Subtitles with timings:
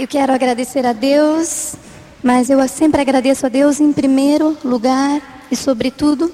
[0.00, 1.74] Eu quero agradecer a Deus,
[2.22, 6.32] mas eu sempre agradeço a Deus em primeiro lugar e sobretudo,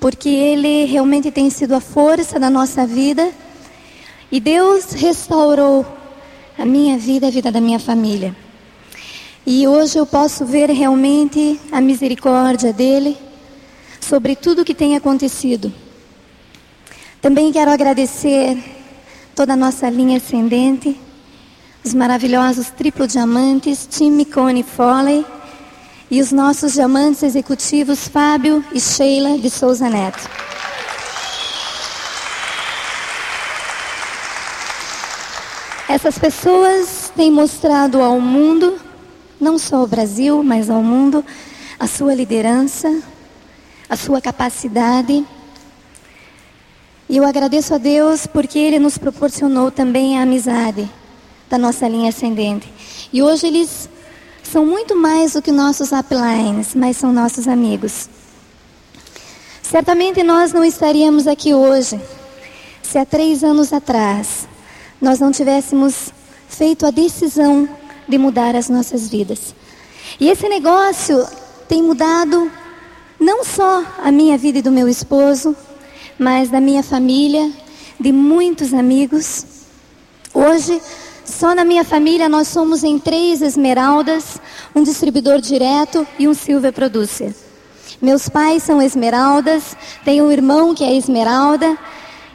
[0.00, 3.32] porque Ele realmente tem sido a força da nossa vida
[4.32, 5.84] e Deus restaurou
[6.58, 8.34] a minha vida a vida da minha família.
[9.46, 13.14] E hoje eu posso ver realmente a misericórdia dele
[14.00, 15.70] sobre tudo o que tem acontecido.
[17.20, 18.56] Também quero agradecer
[19.36, 20.98] toda a nossa linha ascendente,
[21.82, 25.24] os maravilhosos triplo diamantes, Tim Cone Foley.
[26.10, 30.28] E os nossos diamantes executivos Fábio e Sheila de Souza Neto.
[35.88, 38.78] Essas pessoas têm mostrado ao mundo,
[39.40, 41.24] não só ao Brasil, mas ao mundo,
[41.78, 43.02] a sua liderança,
[43.88, 45.24] a sua capacidade.
[47.08, 50.90] E eu agradeço a Deus porque Ele nos proporcionou também a amizade
[51.50, 52.72] da nossa linha ascendente.
[53.12, 53.90] E hoje eles
[54.42, 58.08] são muito mais do que nossos uplines, mas são nossos amigos.
[59.60, 62.00] Certamente nós não estaríamos aqui hoje
[62.82, 64.48] se há três anos atrás
[65.00, 66.12] nós não tivéssemos
[66.48, 67.68] feito a decisão
[68.08, 69.54] de mudar as nossas vidas.
[70.18, 71.26] E esse negócio
[71.68, 72.50] tem mudado
[73.18, 75.54] não só a minha vida e do meu esposo,
[76.18, 77.50] mas da minha família,
[77.98, 79.44] de muitos amigos.
[80.34, 80.80] Hoje,
[81.30, 84.38] só na minha família nós somos em três esmeraldas,
[84.74, 87.34] um distribuidor direto e um silver producer.
[88.00, 91.76] Meus pais são esmeraldas, tenho um irmão que é esmeralda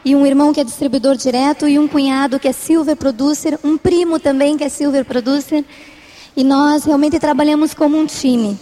[0.04, 3.78] e um irmão que é distribuidor direto e um cunhado que é silver producer, um
[3.78, 5.66] primo também que é silver producer.
[6.38, 8.60] E nós realmente trabalhamos como um time.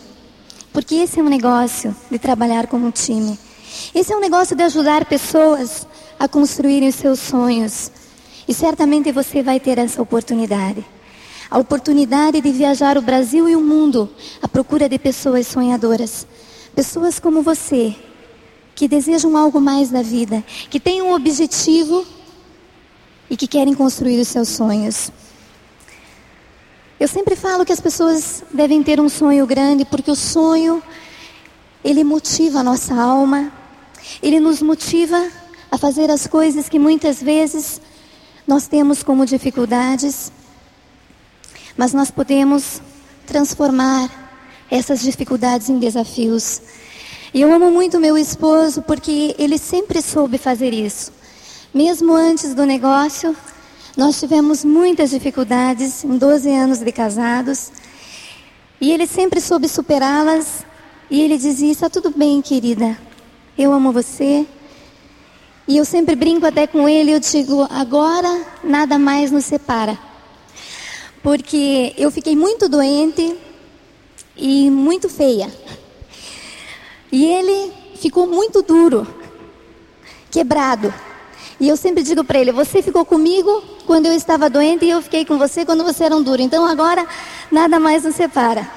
[0.71, 3.37] Porque esse é um negócio de trabalhar como um time.
[3.93, 5.85] Esse é um negócio de ajudar pessoas
[6.19, 7.91] a construírem os seus sonhos.
[8.47, 10.85] E certamente você vai ter essa oportunidade.
[11.49, 14.09] A oportunidade de viajar o Brasil e o mundo
[14.41, 16.25] à procura de pessoas sonhadoras.
[16.75, 17.95] Pessoas como você,
[18.75, 22.05] que desejam algo mais da vida, que têm um objetivo
[23.29, 25.11] e que querem construir os seus sonhos.
[26.99, 30.81] Eu sempre falo que as pessoas devem ter um sonho grande, porque o sonho,
[31.83, 33.51] ele motiva a nossa alma,
[34.21, 35.29] ele nos motiva
[35.69, 37.81] a fazer as coisas que muitas vezes
[38.47, 40.31] nós temos como dificuldades,
[41.77, 42.81] mas nós podemos
[43.25, 44.09] transformar
[44.69, 46.61] essas dificuldades em desafios.
[47.33, 51.11] E eu amo muito meu esposo porque ele sempre soube fazer isso.
[51.73, 53.35] Mesmo antes do negócio,
[53.95, 57.71] nós tivemos muitas dificuldades em 12 anos de casados.
[58.81, 60.65] E ele sempre soube superá-las.
[61.09, 62.97] E ele dizia: Está tudo bem, querida.
[63.57, 64.45] Eu amo você.
[65.67, 69.97] E eu sempre brinco até com ele, eu digo, agora nada mais nos separa.
[71.21, 73.37] Porque eu fiquei muito doente
[74.35, 75.49] e muito feia.
[77.09, 79.07] E ele ficou muito duro,
[80.29, 80.93] quebrado.
[81.59, 85.01] E eu sempre digo para ele: Você ficou comigo quando eu estava doente e eu
[85.01, 86.41] fiquei com você quando você era um duro.
[86.41, 87.07] Então agora
[87.49, 88.69] nada mais nos separa.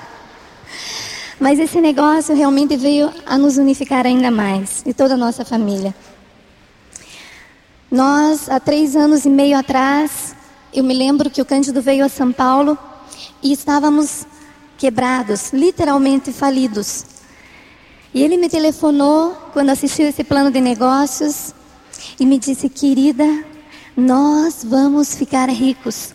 [1.40, 5.94] Mas esse negócio realmente veio a nos unificar ainda mais, e toda a nossa família.
[7.96, 10.36] Nós, há três anos e meio atrás,
[10.70, 12.76] eu me lembro que o Cândido veio a São Paulo
[13.42, 14.26] e estávamos
[14.76, 17.06] quebrados, literalmente falidos.
[18.12, 21.54] E ele me telefonou quando assistiu esse plano de negócios
[22.20, 23.24] e me disse: Querida,
[23.96, 26.14] nós vamos ficar ricos.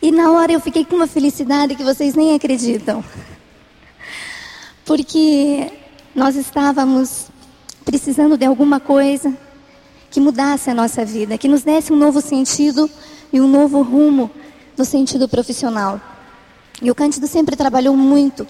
[0.00, 3.02] E na hora eu fiquei com uma felicidade que vocês nem acreditam
[4.84, 5.72] porque
[6.14, 7.26] nós estávamos
[7.84, 9.36] precisando de alguma coisa
[10.10, 12.90] que mudasse a nossa vida, que nos desse um novo sentido
[13.32, 14.30] e um novo rumo
[14.76, 16.00] no sentido profissional.
[16.82, 18.46] E o Cândido sempre trabalhou muito.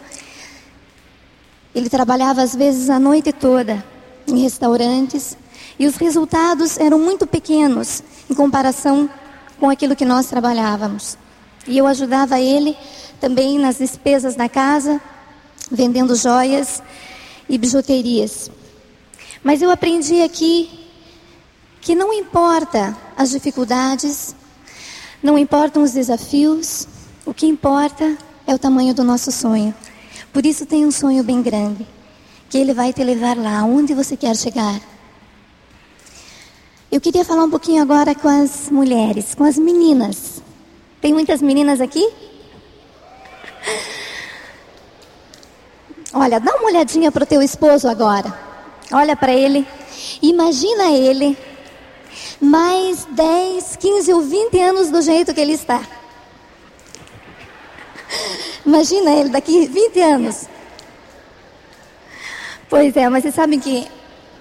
[1.75, 3.85] Ele trabalhava às vezes a noite toda
[4.27, 5.37] em restaurantes
[5.79, 9.09] e os resultados eram muito pequenos em comparação
[9.59, 11.19] com aquilo que nós trabalhávamos.
[11.67, 12.77] E eu ajudava ele
[13.21, 15.01] também nas despesas da casa,
[15.71, 16.83] vendendo joias
[17.49, 18.51] e bijuterias.
[19.43, 20.80] Mas eu aprendi aqui
[21.81, 24.35] que não importa as dificuldades,
[25.23, 26.87] não importam os desafios,
[27.25, 28.17] o que importa
[28.47, 29.75] é o tamanho do nosso sonho.
[30.33, 31.87] Por isso tem um sonho bem grande,
[32.49, 34.81] que ele vai te levar lá onde você quer chegar.
[36.91, 40.43] Eu queria falar um pouquinho agora com as mulheres, com as meninas.
[41.01, 42.07] Tem muitas meninas aqui?
[46.13, 48.37] Olha, dá uma olhadinha para o teu esposo agora.
[48.93, 49.67] Olha para ele.
[50.21, 51.39] Imagina ele
[52.41, 55.81] mais 10, 15 ou 20 anos do jeito que ele está.
[58.65, 60.49] Imagina ele daqui 20 anos.
[62.69, 63.87] Pois é, mas vocês sabem que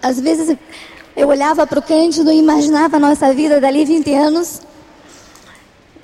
[0.01, 0.55] às vezes
[1.15, 4.61] eu olhava para o Cândido e imaginava a nossa vida dali 20 anos.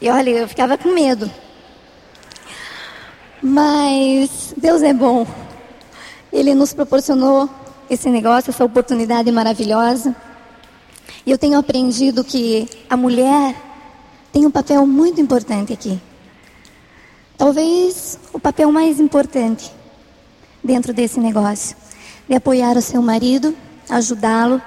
[0.02, 1.30] E olha, eu ficava com medo.
[3.42, 5.26] Mas Deus é bom.
[6.34, 7.50] Ele nos proporcionou
[7.90, 10.16] esse negócio, essa oportunidade maravilhosa.
[11.26, 13.56] E eu tenho aprendido que a mulher
[14.32, 16.00] tem um papel muito importante aqui.
[17.38, 19.72] Talvez o papel mais importante
[20.64, 21.76] dentro desse negócio,
[22.30, 23.56] de apoiar o seu marido,
[23.90, 24.62] ajudá-lo.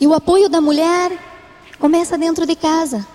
[0.00, 1.12] E o apoio da mulher
[1.78, 3.06] começa dentro de casa.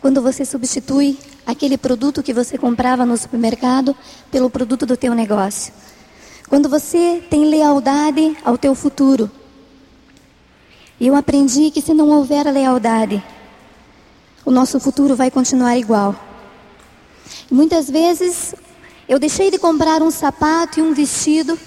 [0.00, 3.96] Quando você substitui aquele produto que você comprava no supermercado
[4.30, 5.72] pelo produto do teu negócio.
[6.48, 9.30] Quando você tem lealdade ao teu futuro.
[11.04, 13.20] Eu aprendi que se não houver lealdade,
[14.44, 16.14] o nosso futuro vai continuar igual.
[17.50, 18.54] Muitas vezes
[19.08, 21.58] eu deixei de comprar um sapato e um vestido,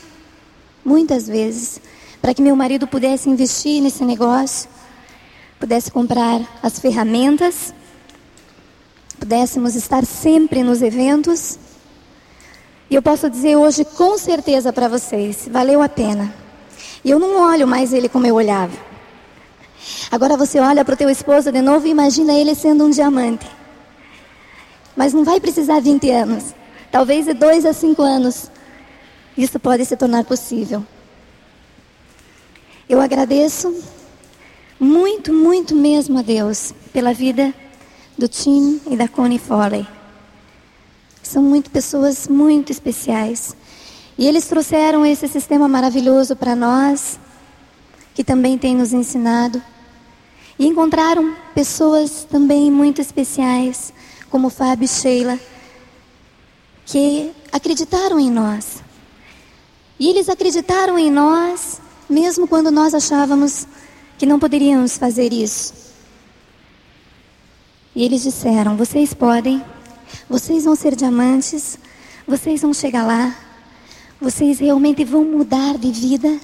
[0.86, 1.82] muitas vezes,
[2.22, 4.70] para que meu marido pudesse investir nesse negócio,
[5.60, 7.74] pudesse comprar as ferramentas,
[9.20, 11.60] pudéssemos estar sempre nos eventos.
[12.90, 16.34] E eu posso dizer hoje com certeza para vocês, valeu a pena.
[17.04, 18.95] E eu não olho mais ele como eu olhava.
[20.12, 23.46] Agora você olha para o teu esposo de novo e imagina ele sendo um diamante.
[24.96, 26.56] Mas não vai precisar 20 anos.
[26.92, 28.50] Talvez de 2 a 5 anos.
[29.38, 30.86] Isso pode se tornar possível.
[32.88, 33.76] Eu agradeço
[34.80, 37.54] muito, muito mesmo a Deus pela vida
[38.18, 39.86] do Tim e da Connie Foley.
[41.22, 43.56] São muito pessoas muito especiais.
[44.18, 47.20] E eles trouxeram esse sistema maravilhoso para nós,
[48.14, 49.62] que também tem nos ensinado.
[50.58, 53.94] E encontraram pessoas também muito especiais
[54.30, 55.40] como Fábio e Sheila,
[56.86, 58.84] que acreditaram em nós.
[60.00, 61.80] E eles acreditaram em nós,
[62.10, 63.68] mesmo quando nós achávamos
[64.18, 65.74] que não poderíamos fazer isso.
[67.96, 69.64] E eles disseram: vocês podem,
[70.30, 71.80] vocês vão ser diamantes,
[72.28, 73.36] vocês vão chegar lá,
[74.20, 76.40] vocês realmente vão mudar de vida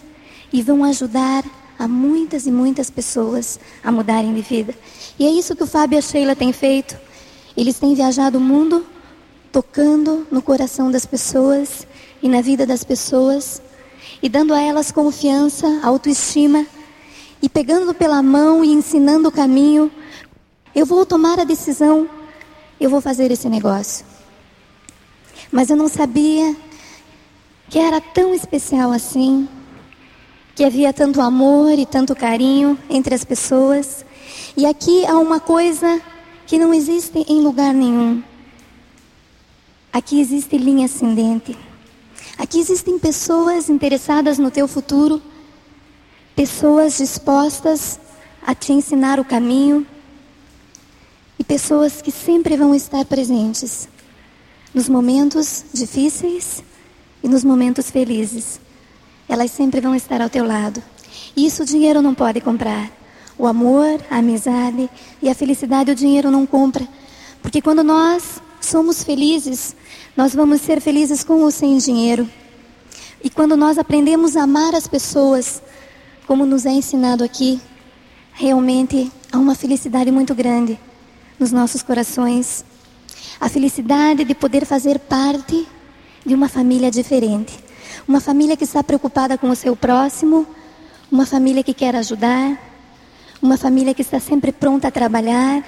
[0.52, 1.44] e vão ajudar
[1.82, 4.76] a muitas e muitas pessoas a mudarem de vida.
[5.18, 6.96] E é isso que o Fábio e a Sheila têm feito.
[7.58, 8.86] Eles têm viajado o mundo
[9.52, 11.88] tocando no coração das pessoas
[12.22, 13.62] e na vida das pessoas
[14.22, 16.68] e dando a elas confiança, autoestima
[17.42, 19.92] e pegando pela mão e ensinando o caminho.
[20.76, 22.08] Eu vou tomar a decisão,
[22.80, 24.06] eu vou fazer esse negócio.
[25.52, 26.56] Mas eu não sabia
[27.70, 29.50] que era tão especial assim,
[30.56, 34.06] que havia tanto amor e tanto carinho entre as pessoas.
[34.56, 36.02] E aqui há uma coisa
[36.46, 38.22] que não existe em lugar nenhum.
[39.94, 41.58] Aqui existe linha ascendente.
[42.38, 45.22] Aqui existem pessoas interessadas no teu futuro,
[46.36, 48.00] pessoas dispostas
[48.46, 49.86] a te ensinar o caminho
[51.38, 53.88] e pessoas que sempre vão estar presentes
[54.74, 56.64] nos momentos difíceis
[57.24, 58.60] e nos momentos felizes.
[59.32, 60.84] Elas sempre vão estar ao teu lado.
[61.38, 62.92] Isso o dinheiro não pode comprar.
[63.38, 64.90] O amor, a amizade
[65.22, 66.86] e a felicidade o dinheiro não compra.
[67.42, 69.74] Porque quando nós somos felizes,
[70.18, 72.30] nós vamos ser felizes com ou sem dinheiro.
[73.24, 75.64] E quando nós aprendemos a amar as pessoas,
[76.28, 77.62] como nos é ensinado aqui,
[78.34, 80.78] realmente há uma felicidade muito grande
[81.40, 82.66] nos nossos corações.
[83.40, 85.66] A felicidade de poder fazer parte
[86.26, 87.71] de uma família diferente.
[88.08, 90.48] Uma família que está preocupada com o seu próximo,
[91.12, 92.60] uma família que quer ajudar,
[93.42, 95.64] uma família que está sempre pronta a trabalhar,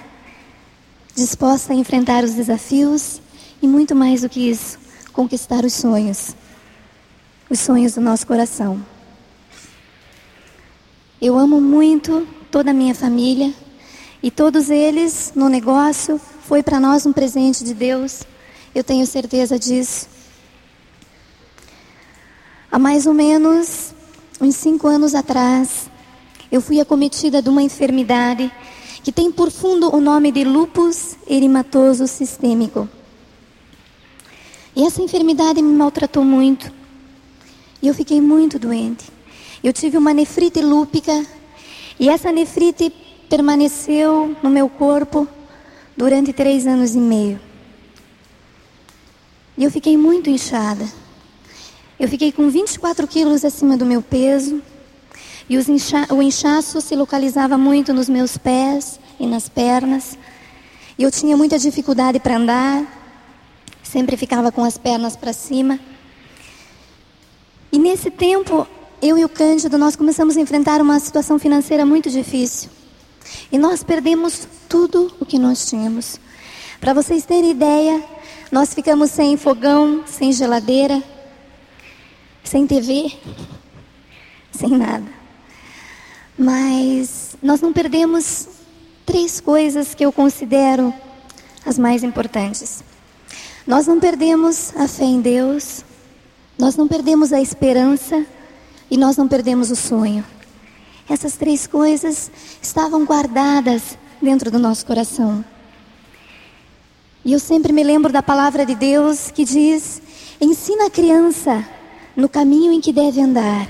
[1.16, 3.22] disposta a enfrentar os desafios
[3.62, 4.80] e muito mais do que isso,
[5.12, 6.36] conquistar os sonhos.
[7.50, 8.84] Os sonhos do nosso coração.
[11.22, 13.54] Eu amo muito toda a minha família
[14.22, 18.24] e todos eles no negócio foi para nós um presente de Deus.
[18.74, 20.13] Eu tenho certeza disso.
[22.74, 23.94] Há mais ou menos
[24.42, 25.92] uns cinco anos atrás,
[26.52, 28.52] eu fui acometida de uma enfermidade
[29.04, 32.90] que tem por fundo o nome de lupus erimatoso sistêmico.
[34.76, 36.74] E essa enfermidade me maltratou muito.
[37.80, 39.06] E eu fiquei muito doente.
[39.64, 41.24] Eu tive uma nefrite lúpica
[42.00, 42.92] e essa nefrite
[43.30, 45.28] permaneceu no meu corpo
[45.96, 47.40] durante três anos e meio.
[49.60, 51.03] E eu fiquei muito inchada.
[52.00, 54.62] Eu fiquei com 24 quilos acima do meu peso.
[55.50, 60.18] E incha o inchaço se localizava muito nos meus pés e nas pernas.
[60.98, 62.84] E eu tinha muita dificuldade para andar.
[63.84, 65.80] sempre ficava com as pernas para cima.
[67.72, 68.68] E nesse tempo,
[69.02, 72.70] eu e o Cândido, nós começamos a enfrentar uma situação financeira muito difícil.
[73.52, 76.20] E nós perdemos tudo o que nós tínhamos.
[76.80, 78.04] Para vocês terem ideia,
[78.52, 81.04] nós ficamos sem fogão, sem geladeira,
[82.44, 83.12] sem TV,
[84.52, 85.06] sem nada.
[86.38, 88.48] Mas nós não perdemos
[89.06, 90.94] três coisas que eu considero
[91.66, 92.84] as mais importantes.
[93.66, 95.84] Nós não perdemos a fé em Deus,
[96.58, 98.26] nós não perdemos a esperança
[98.92, 100.26] e nós não perdemos o sonho.
[101.10, 102.32] Essas três coisas
[102.62, 105.44] estavam guardadas dentro do nosso coração.
[107.26, 110.02] E eu sempre me lembro da palavra de Deus que diz:
[110.40, 111.66] ensina a criança
[112.16, 113.68] no caminho em que deve andar,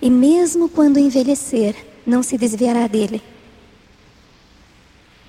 [0.00, 1.74] e mesmo quando envelhecer,
[2.06, 3.22] não se desviará dele.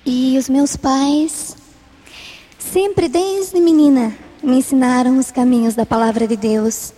[0.04, 1.56] E os meus pais,
[2.58, 6.92] sempre desde menina, me ensinaram os caminhos da palavra de Deus.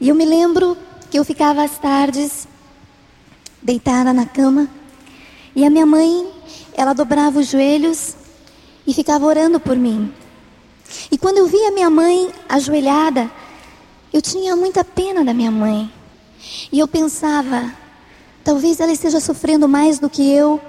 [0.00, 0.76] E eu me lembro
[1.10, 2.48] que eu ficava às tardes
[3.62, 4.68] deitada na cama
[5.56, 6.28] e a minha mãe,
[6.76, 8.16] ela dobrava os joelhos
[8.86, 10.12] e ficava orando por mim.
[11.10, 13.30] E quando eu via minha mãe ajoelhada,
[14.14, 15.90] eu tinha muita pena da minha mãe.
[16.70, 17.74] E eu pensava,
[18.44, 20.60] talvez ela esteja sofrendo mais do que eu,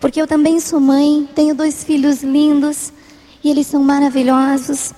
[0.00, 2.92] porque eu também sou mãe, tenho dois filhos lindos
[3.44, 4.92] e eles são maravilhosos.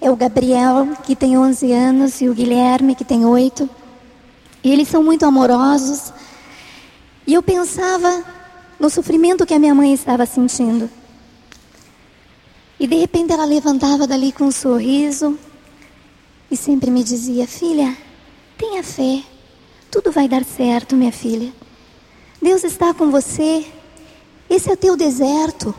[0.00, 3.68] É o Gabriel, que tem 11 anos, e o Guilherme, que tem 8.
[4.64, 6.10] E eles são muito amorosos.
[7.26, 8.24] E eu pensava
[8.80, 10.88] no sofrimento que a minha mãe estava sentindo.
[12.80, 15.38] E de repente ela levantava dali com um sorriso
[16.50, 17.96] e sempre me dizia: Filha,
[18.56, 19.22] tenha fé,
[19.90, 21.52] tudo vai dar certo, minha filha.
[22.40, 23.66] Deus está com você,
[24.48, 25.74] esse é o teu deserto.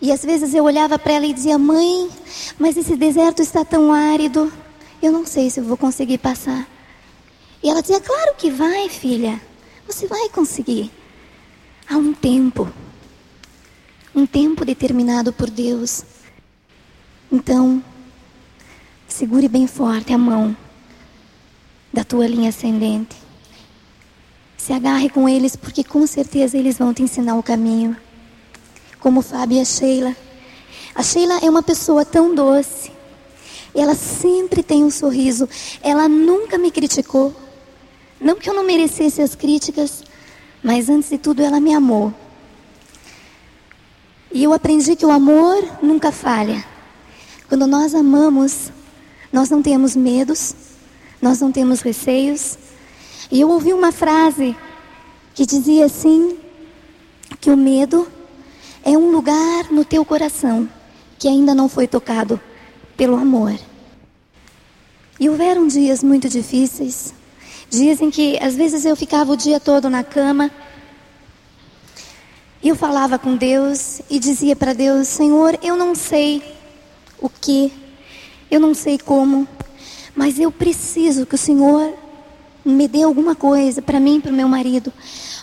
[0.00, 2.10] E às vezes eu olhava para ela e dizia: Mãe,
[2.58, 4.52] mas esse deserto está tão árido,
[5.02, 6.68] eu não sei se eu vou conseguir passar.
[7.62, 9.40] E ela dizia: Claro que vai, filha,
[9.86, 10.90] você vai conseguir.
[11.88, 12.68] Há um tempo,
[14.14, 16.02] um tempo determinado por Deus.
[17.30, 17.82] Então,
[19.16, 20.54] segure bem forte a mão
[21.90, 23.16] da tua linha ascendente.
[24.58, 27.96] Se agarre com eles, porque com certeza eles vão te ensinar o caminho
[29.00, 30.14] como Fábio e a Sheila.
[30.94, 32.92] A Sheila é uma pessoa tão doce.
[33.74, 35.48] Ela sempre tem um sorriso.
[35.80, 37.34] Ela nunca me criticou.
[38.20, 40.04] Não que eu não merecesse as críticas,
[40.62, 42.12] mas antes de tudo ela me amou.
[44.30, 46.62] E eu aprendi que o amor nunca falha.
[47.48, 48.72] Quando nós amamos,
[49.32, 50.54] nós não temos medos,
[51.20, 52.58] nós não temos receios.
[53.30, 54.56] E eu ouvi uma frase
[55.34, 56.38] que dizia assim:
[57.40, 58.06] que o medo
[58.84, 60.68] é um lugar no teu coração
[61.18, 62.40] que ainda não foi tocado
[62.96, 63.54] pelo amor.
[65.18, 67.14] E houveram dias muito difíceis,
[67.70, 70.50] dias em que às vezes eu ficava o dia todo na cama.
[72.62, 76.42] E eu falava com Deus e dizia para Deus: Senhor, eu não sei
[77.18, 77.72] o que,
[78.50, 79.46] eu não sei como,
[80.14, 81.92] mas eu preciso que o Senhor
[82.64, 84.92] me dê alguma coisa para mim e para o meu marido.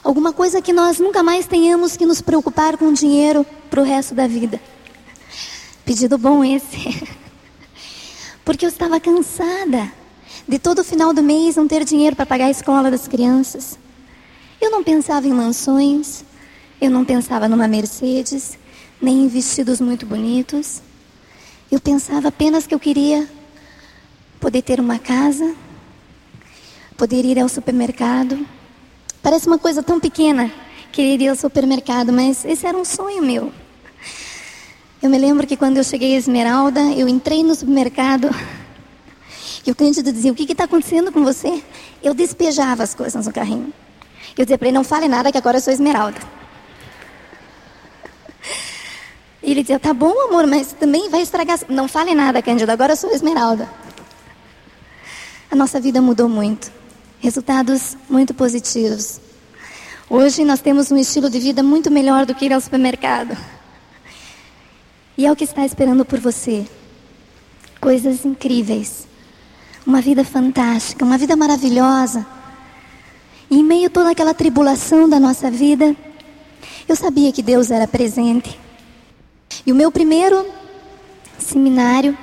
[0.03, 4.13] Alguma coisa que nós nunca mais tenhamos que nos preocupar com dinheiro para o resto
[4.13, 4.60] da vida.
[5.86, 7.07] Pedido bom esse.
[8.43, 9.91] Porque eu estava cansada
[10.48, 13.79] de todo final do mês não ter dinheiro para pagar a escola das crianças.
[14.60, 16.24] Eu não pensava em mansões,
[16.81, 18.57] eu não pensava numa Mercedes,
[19.01, 20.81] nem em vestidos muito bonitos.
[21.73, 23.27] Eu pensava apenas que eu queria
[24.39, 25.55] poder ter uma casa,
[26.95, 28.45] poder ir ao supermercado,
[29.23, 30.51] Parece uma coisa tão pequena,
[30.91, 33.53] querer ir ao supermercado, mas esse era um sonho meu.
[35.01, 38.29] Eu me lembro que quando eu cheguei a Esmeralda, eu entrei no supermercado
[39.65, 41.63] e o Cândido dizia: O que está acontecendo com você?
[42.03, 43.73] Eu despejava as coisas no carrinho.
[44.37, 46.19] Eu dizia para ele: Não fale nada, que agora eu sou Esmeralda.
[49.43, 51.59] E ele dizia: Tá bom, amor, mas também vai estragar.
[51.69, 53.69] Não fale nada, Cândido, agora eu sou Esmeralda.
[55.51, 56.71] A nossa vida mudou muito
[57.23, 59.21] resultados muito positivos.
[60.09, 63.38] Hoje nós temos um estilo de vida muito melhor do que ir ao supermercado.
[65.17, 66.67] E é o que está esperando por você.
[67.79, 69.07] Coisas incríveis.
[69.88, 72.25] Uma vida fantástica, uma vida maravilhosa.
[73.50, 75.95] E em meio a toda aquela tribulação da nossa vida,
[76.89, 78.59] eu sabia que Deus era presente.
[79.65, 80.45] E o meu primeiro
[81.39, 82.17] seminário,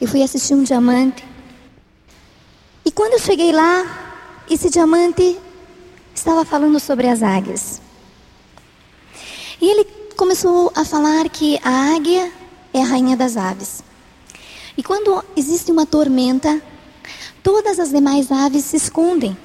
[0.00, 1.24] eu fui assistir um diamante.
[2.84, 5.38] E quando eu cheguei lá, esse diamante
[6.14, 7.80] estava falando sobre as águias.
[9.60, 9.84] E ele
[10.16, 12.32] começou a falar que a águia
[12.74, 13.82] é a rainha das aves.
[14.76, 16.60] E quando existe uma tormenta,
[17.42, 19.36] todas as demais aves se escondem,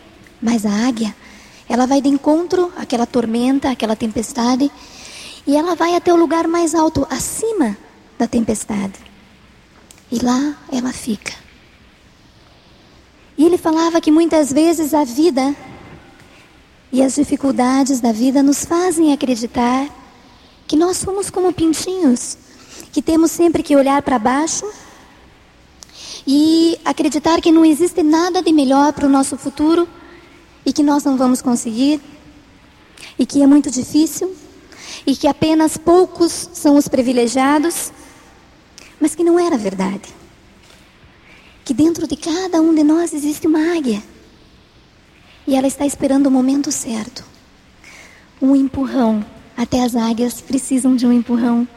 [0.42, 1.16] mas a águia,
[1.68, 4.72] ela vai de encontro àquela tormenta, àquela tempestade,
[5.48, 7.78] e ela vai até o lugar mais alto, acima
[8.20, 9.00] da tempestade.
[10.12, 11.34] E lá ela fica.
[13.38, 15.56] E ele falava que muitas vezes a vida
[16.92, 19.88] e as dificuldades da vida nos fazem acreditar
[20.68, 22.38] que nós somos como pintinhos,
[22.92, 24.70] que temos sempre que olhar para baixo
[26.26, 29.88] e acreditar que não existe nada de melhor para o nosso futuro
[30.66, 32.02] e que nós não vamos conseguir
[33.18, 34.36] e que é muito difícil
[35.08, 37.94] e que apenas poucos são os privilegiados,
[39.00, 40.14] mas que não era verdade.
[41.64, 44.04] Que dentro de cada um de nós existe uma águia
[45.48, 47.24] e ela está esperando o momento certo
[48.42, 49.26] um empurrão.
[49.56, 51.68] Até as águias precisam de um empurrão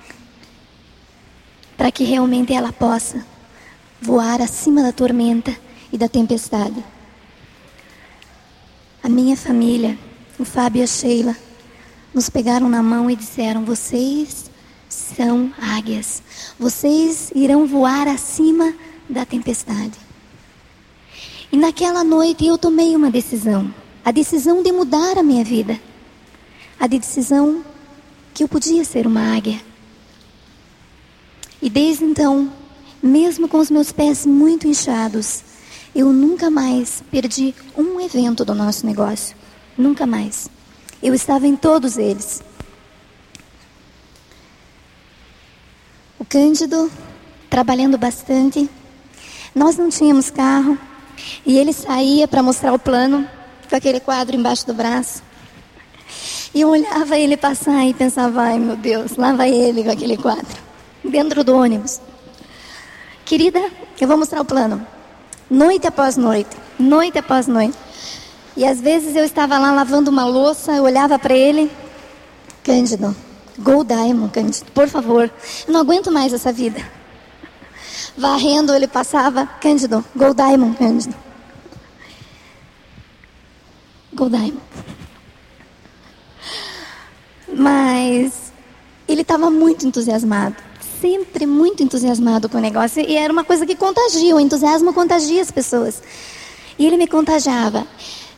[1.76, 3.24] para que realmente ela possa
[4.02, 5.56] voar acima da tormenta
[5.90, 6.84] e da tempestade.
[9.02, 9.98] A minha família,
[10.38, 11.34] o Fábio e a Sheila,
[12.14, 14.50] nos pegaram na mão e disseram: Vocês
[14.88, 16.22] são águias,
[16.58, 18.74] vocês irão voar acima
[19.08, 19.98] da tempestade.
[21.52, 23.72] E naquela noite eu tomei uma decisão,
[24.04, 25.80] a decisão de mudar a minha vida,
[26.78, 27.64] a decisão
[28.32, 29.60] que eu podia ser uma águia.
[31.60, 32.50] E desde então
[33.02, 35.42] mesmo com os meus pés muito inchados,
[35.94, 39.36] eu nunca mais perdi um evento do nosso negócio.
[39.76, 40.50] Nunca mais.
[41.02, 42.42] Eu estava em todos eles.
[46.18, 46.90] O Cândido,
[47.48, 48.68] trabalhando bastante.
[49.54, 50.78] Nós não tínhamos carro.
[51.44, 53.28] E ele saía para mostrar o plano,
[53.68, 55.22] com aquele quadro embaixo do braço.
[56.54, 60.16] E eu olhava ele passar e pensava, ai meu Deus, lá vai ele com aquele
[60.16, 60.58] quadro,
[61.04, 62.00] dentro do ônibus.
[63.24, 64.84] Querida, eu vou mostrar o plano.
[65.48, 67.76] Noite após noite, noite após noite.
[68.60, 71.72] E às vezes eu estava lá lavando uma louça, eu olhava para ele,
[72.62, 73.16] Cândido,
[73.58, 75.32] Gold Diamond, Cândido, por favor,
[75.66, 76.78] eu não aguento mais essa vida.
[78.18, 81.14] Varrendo, ele passava, Cândido, Gold Diamond, Cândido.
[84.12, 84.62] Gold Diamond.
[87.56, 88.52] Mas
[89.08, 90.56] ele estava muito entusiasmado
[91.00, 95.40] sempre muito entusiasmado com o negócio e era uma coisa que contagia, o entusiasmo contagia
[95.40, 96.02] as pessoas.
[96.78, 97.86] E ele me contagiava.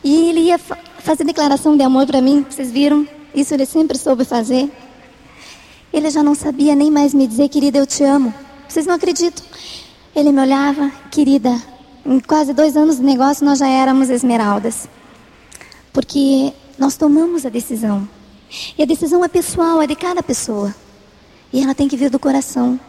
[0.03, 3.07] E ele ia fazer declaração de amor para mim, vocês viram?
[3.33, 4.69] Isso ele sempre soube fazer.
[5.91, 8.33] Ele já não sabia nem mais me dizer, querida, eu te amo.
[8.67, 9.45] Vocês não acreditam.
[10.15, 11.61] Ele me olhava, querida,
[12.05, 14.87] em quase dois anos de negócio nós já éramos esmeraldas.
[15.91, 18.07] Porque nós tomamos a decisão.
[18.77, 20.73] E a decisão é pessoal, é de cada pessoa.
[21.51, 22.79] E ela tem que vir do coração.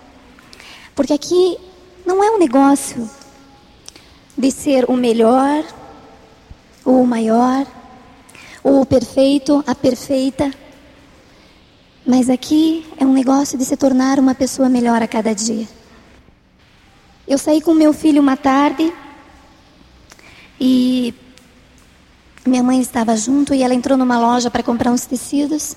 [0.95, 1.59] Porque aqui
[2.05, 3.09] não é um negócio
[4.37, 5.65] de ser o melhor,
[6.85, 7.67] o maior,
[8.63, 10.53] o perfeito, a perfeita.
[12.07, 15.67] Mas aqui é um negócio de se tornar uma pessoa melhor a cada dia.
[17.27, 18.93] Eu saí com meu filho uma tarde
[20.61, 21.15] e
[22.47, 25.75] minha mãe estava junto e ela entrou numa loja para comprar uns tecidos.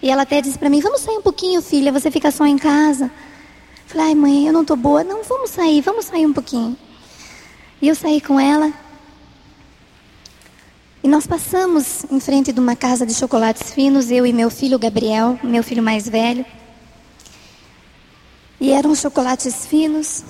[0.00, 2.56] E ela até disse para mim: Vamos sair um pouquinho, filha, você fica só em
[2.56, 3.10] casa.
[3.86, 5.04] Falei: Ai, mãe, eu não estou boa.
[5.04, 6.76] Não, vamos sair, vamos sair um pouquinho.
[7.80, 8.72] E eu saí com ela.
[11.02, 14.78] E nós passamos em frente de uma casa de chocolates finos, eu e meu filho
[14.78, 16.46] Gabriel, meu filho mais velho.
[18.60, 20.22] E eram chocolates finos.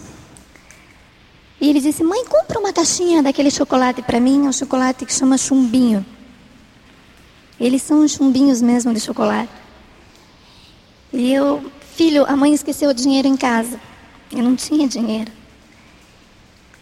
[1.60, 5.12] E ele disse: Mãe, compra uma caixinha daquele chocolate para mim, é um chocolate que
[5.12, 6.06] chama chumbinho.
[7.60, 9.52] Eles são chumbinhos mesmo de chocolate.
[11.12, 13.78] E eu, filho, a mãe esqueceu o dinheiro em casa.
[14.32, 15.30] Eu não tinha dinheiro.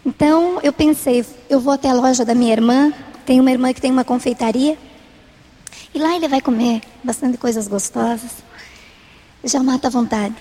[0.05, 2.93] Então eu pensei, eu vou até a loja da minha irmã.
[3.25, 4.77] Tem uma irmã que tem uma confeitaria.
[5.93, 8.31] E lá ele vai comer bastante coisas gostosas.
[9.43, 10.35] Já mata a vontade.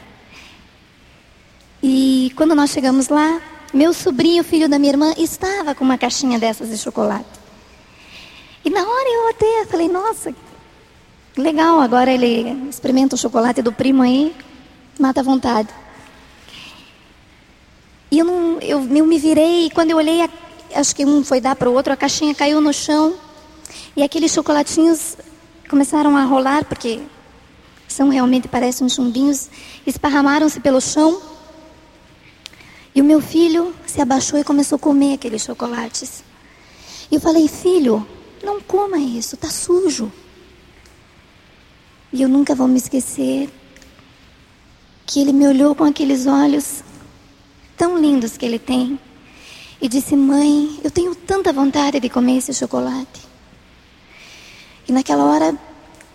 [1.82, 3.40] E quando nós chegamos lá,
[3.72, 7.40] meu sobrinho, filho da minha irmã, estava com uma caixinha dessas de chocolate.
[8.64, 10.34] E na hora eu até falei, nossa,
[11.36, 14.34] Legal, agora ele experimenta o chocolate do primo aí,
[14.98, 15.68] mata a vontade.
[18.10, 20.28] E eu, não, eu, eu me virei e quando eu olhei,
[20.74, 23.14] acho que um foi dar para o outro, a caixinha caiu no chão
[23.96, 25.16] e aqueles chocolatinhos
[25.68, 27.00] começaram a rolar, porque
[27.86, 29.48] são realmente, parecem chumbinhos,
[29.86, 31.20] esparramaram-se pelo chão.
[32.94, 36.24] E o meu filho se abaixou e começou a comer aqueles chocolates.
[37.10, 38.06] E eu falei, filho,
[38.42, 40.10] não coma isso, está sujo.
[42.12, 43.48] E eu nunca vou me esquecer
[45.06, 46.82] que ele me olhou com aqueles olhos
[47.76, 48.98] tão lindos que ele tem
[49.80, 53.20] e disse: Mãe, eu tenho tanta vontade de comer esse chocolate.
[54.88, 55.56] E naquela hora,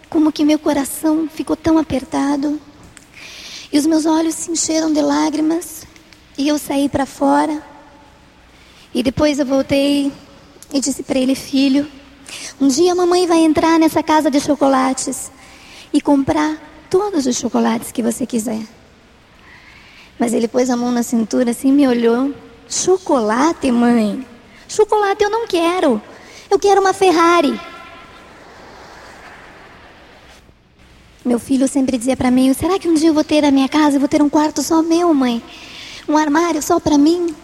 [0.10, 2.60] como que meu coração ficou tão apertado
[3.72, 5.86] e os meus olhos se encheram de lágrimas
[6.38, 7.62] e eu saí para fora.
[8.94, 10.12] E depois eu voltei
[10.72, 11.88] e disse para ele: Filho,
[12.60, 15.32] um dia a mamãe vai entrar nessa casa de chocolates
[15.92, 16.58] e comprar
[16.90, 18.62] todos os chocolates que você quiser.
[20.18, 22.34] Mas ele pôs a mão na cintura assim, me olhou.
[22.68, 24.26] Chocolate, mãe?
[24.68, 26.02] Chocolate eu não quero.
[26.50, 27.60] Eu quero uma Ferrari.
[31.24, 33.68] Meu filho sempre dizia para mim: será que um dia eu vou ter a minha
[33.68, 33.96] casa?
[33.96, 35.42] Eu vou ter um quarto só meu, mãe?
[36.08, 37.36] Um armário só para mim?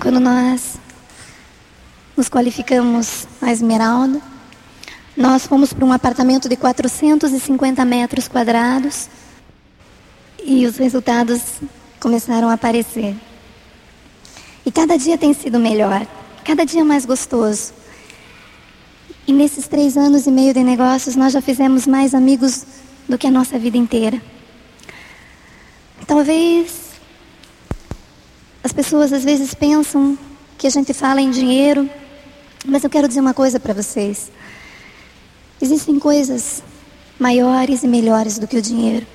[0.00, 0.78] Quando nós
[2.16, 4.20] nos qualificamos a Esmeralda,
[5.16, 9.08] nós fomos para um apartamento de 450 metros quadrados
[10.42, 11.42] e os resultados
[11.98, 13.16] começaram a aparecer.
[14.68, 16.06] E cada dia tem sido melhor,
[16.44, 17.72] cada dia mais gostoso.
[19.26, 22.66] E nesses três anos e meio de negócios, nós já fizemos mais amigos
[23.08, 24.20] do que a nossa vida inteira.
[26.06, 26.90] Talvez
[28.62, 30.18] as pessoas às vezes pensam
[30.58, 31.88] que a gente fala em dinheiro,
[32.66, 34.30] mas eu quero dizer uma coisa para vocês.
[35.62, 36.62] Existem coisas
[37.18, 39.06] maiores e melhores do que o dinheiro.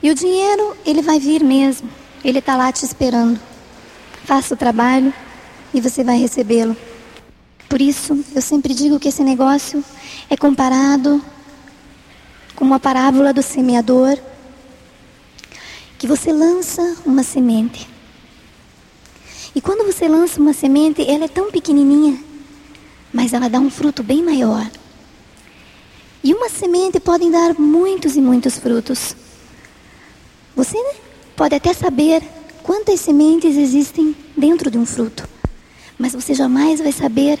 [0.00, 1.90] E o dinheiro, ele vai vir mesmo.
[2.24, 3.50] Ele está lá te esperando.
[4.24, 5.12] Faça o trabalho
[5.72, 6.76] e você vai recebê-lo.
[7.68, 9.84] Por isso, eu sempre digo que esse negócio
[10.28, 11.22] é comparado
[12.54, 14.18] com uma parábola do semeador,
[15.98, 17.88] que você lança uma semente.
[19.54, 22.32] E quando você lança uma semente, ela é tão pequenininha
[23.12, 24.68] mas ela dá um fruto bem maior.
[26.24, 29.14] E uma semente pode dar muitos e muitos frutos.
[30.56, 30.78] Você
[31.36, 32.22] pode até saber
[32.62, 35.28] quantas sementes existem dentro de um fruto,
[35.98, 37.38] mas você jamais vai saber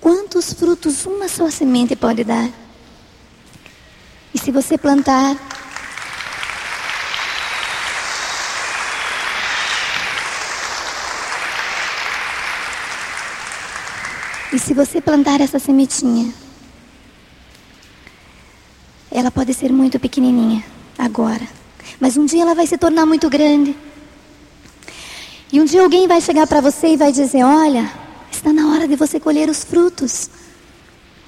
[0.00, 2.50] quantos frutos uma só semente pode dar.
[4.34, 5.36] E se você plantar
[14.52, 16.30] E se você plantar essa sementinha,
[19.10, 20.62] ela pode ser muito pequenininha
[20.98, 21.48] agora,
[21.98, 23.74] mas um dia ela vai se tornar muito grande.
[25.52, 27.92] E um dia alguém vai chegar para você e vai dizer: Olha,
[28.30, 30.30] está na hora de você colher os frutos.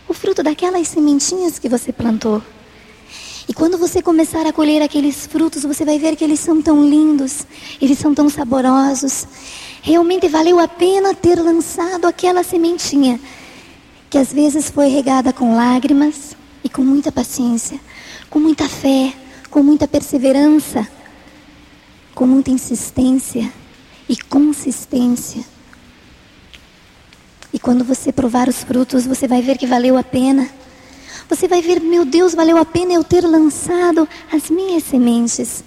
[0.08, 2.42] O fruto daquelas sementinhas que você plantou.
[3.46, 6.82] E quando você começar a colher aqueles frutos, você vai ver que eles são tão
[6.82, 7.46] lindos,
[7.80, 9.26] eles são tão saborosos,
[9.86, 13.20] Realmente valeu a pena ter lançado aquela sementinha,
[14.08, 16.34] que às vezes foi regada com lágrimas
[16.64, 17.78] e com muita paciência,
[18.30, 19.12] com muita fé,
[19.50, 20.88] com muita perseverança,
[22.14, 23.52] com muita insistência
[24.08, 25.44] e consistência.
[27.52, 30.48] E quando você provar os frutos, você vai ver que valeu a pena.
[31.28, 35.64] Você vai ver, meu Deus, valeu a pena eu ter lançado as minhas sementes.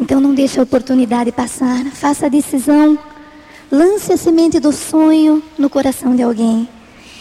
[0.00, 1.84] Então não deixe a oportunidade passar.
[1.92, 2.98] Faça a decisão.
[3.70, 6.68] Lance a semente do sonho no coração de alguém.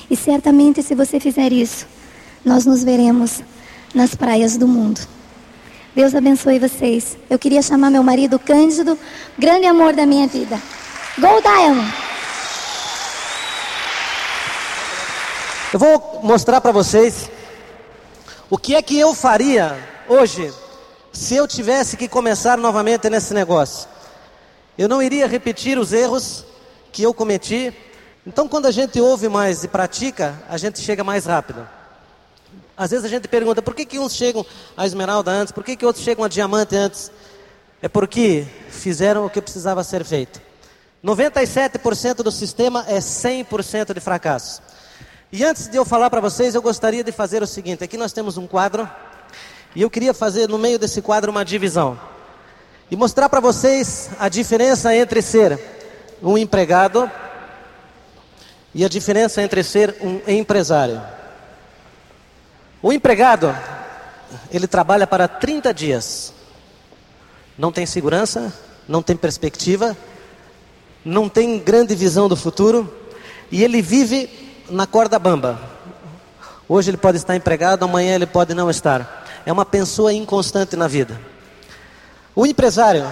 [0.09, 1.87] E certamente, se você fizer isso,
[2.43, 3.41] nós nos veremos
[3.95, 4.99] nas praias do mundo.
[5.95, 7.17] Deus abençoe vocês.
[7.29, 8.97] Eu queria chamar meu marido Cândido,
[9.37, 10.59] grande amor da minha vida.
[11.17, 11.93] Go Diamond!
[15.73, 17.29] Eu vou mostrar para vocês
[18.49, 19.77] o que é que eu faria
[20.07, 20.53] hoje
[21.11, 23.87] se eu tivesse que começar novamente nesse negócio,
[24.77, 26.45] eu não iria repetir os erros
[26.91, 27.73] que eu cometi.
[28.25, 31.67] Então, quando a gente ouve mais e pratica, a gente chega mais rápido.
[32.81, 34.43] Às vezes a gente pergunta por que, que uns chegam
[34.75, 37.11] a esmeralda antes, por que, que outros chegam a diamante antes?
[37.79, 40.41] É porque fizeram o que precisava ser feito.
[41.05, 44.63] 97% do sistema é 100% de fracasso.
[45.31, 48.13] E antes de eu falar para vocês, eu gostaria de fazer o seguinte: aqui nós
[48.13, 48.89] temos um quadro
[49.75, 51.99] e eu queria fazer no meio desse quadro uma divisão
[52.89, 55.59] e mostrar para vocês a diferença entre ser
[56.19, 57.07] um empregado
[58.73, 61.20] e a diferença entre ser um empresário.
[62.81, 63.55] O empregado,
[64.51, 66.33] ele trabalha para 30 dias.
[67.57, 68.53] Não tem segurança,
[68.87, 69.95] não tem perspectiva,
[71.03, 72.91] não tem grande visão do futuro
[73.51, 74.29] e ele vive
[74.69, 75.59] na corda bamba.
[76.67, 80.87] Hoje ele pode estar empregado, amanhã ele pode não estar é uma pessoa inconstante na
[80.87, 81.19] vida.
[82.35, 83.11] O empresário,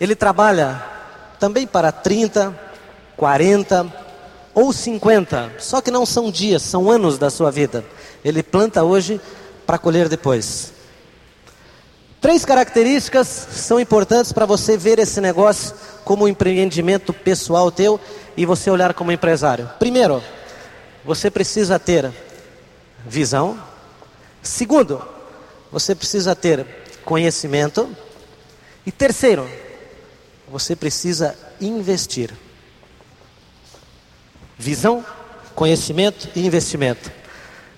[0.00, 0.82] ele trabalha
[1.38, 2.54] também para 30,
[3.16, 3.92] 40
[4.54, 7.84] ou 50, só que não são dias, são anos da sua vida.
[8.24, 9.20] Ele planta hoje
[9.66, 10.72] para colher depois.
[12.20, 17.98] Três características são importantes para você ver esse negócio como um empreendimento pessoal teu
[18.36, 19.68] e você olhar como empresário.
[19.78, 20.22] Primeiro,
[21.04, 22.12] você precisa ter
[23.04, 23.60] visão.
[24.40, 25.02] Segundo,
[25.70, 26.64] você precisa ter
[27.04, 27.90] conhecimento.
[28.86, 29.48] E terceiro,
[30.48, 32.30] você precisa investir.
[34.56, 35.04] Visão,
[35.56, 37.10] conhecimento e investimento.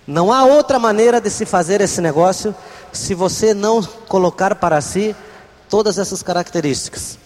[0.07, 2.55] Não há outra maneira de se fazer esse negócio
[2.93, 5.17] se você não colocar para si
[5.69, 7.19] todas essas características.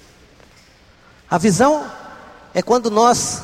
[1.28, 1.84] A visão
[2.54, 3.42] é quando nós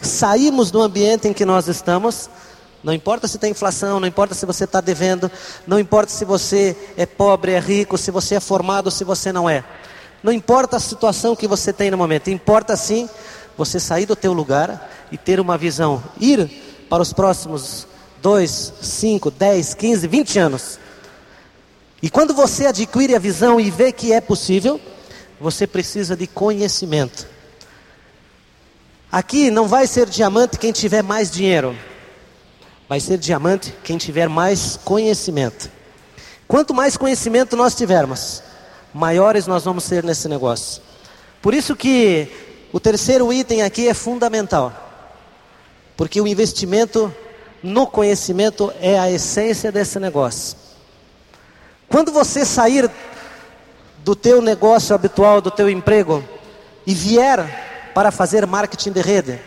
[0.00, 2.30] saímos do ambiente em que nós estamos,
[2.82, 5.30] não importa se tem inflação, não importa se você está devendo,
[5.66, 9.48] não importa se você é pobre, é rico, se você é formado, se você não
[9.48, 9.62] é.
[10.22, 13.08] Não importa a situação que você tem no momento, importa sim
[13.56, 16.50] você sair do teu lugar e ter uma visão, ir
[16.88, 17.86] para os próximos
[18.22, 20.78] 2, 5, 10, 15, 20 anos.
[22.02, 24.80] E quando você adquire a visão e vê que é possível,
[25.40, 27.26] você precisa de conhecimento.
[29.10, 31.76] Aqui não vai ser diamante quem tiver mais dinheiro,
[32.88, 35.70] vai ser diamante quem tiver mais conhecimento.
[36.46, 38.42] Quanto mais conhecimento nós tivermos,
[38.94, 40.82] maiores nós vamos ser nesse negócio.
[41.42, 42.28] Por isso que
[42.72, 44.72] o terceiro item aqui é fundamental,
[45.96, 47.12] porque o investimento
[47.62, 50.56] no conhecimento é a essência desse negócio.
[51.88, 52.90] Quando você sair
[53.98, 56.24] do teu negócio habitual, do teu emprego
[56.86, 59.40] e vier para fazer marketing de rede,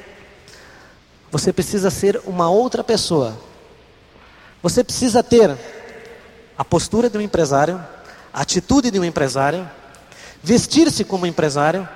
[1.32, 3.36] você precisa ser uma outra pessoa.
[4.62, 5.58] Você precisa ter
[6.58, 7.84] a postura de um empresário,
[8.32, 9.70] a atitude de um empresário,
[10.44, 11.88] vestir-se como empresário,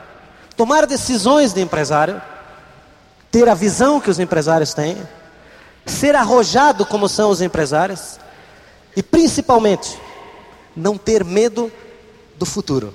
[0.55, 2.21] tomar decisões de empresário,
[3.31, 4.97] ter a visão que os empresários têm,
[5.91, 8.19] ser arrojado como são os empresários
[8.95, 9.97] e principalmente
[10.75, 11.71] não ter medo
[12.37, 12.93] do futuro.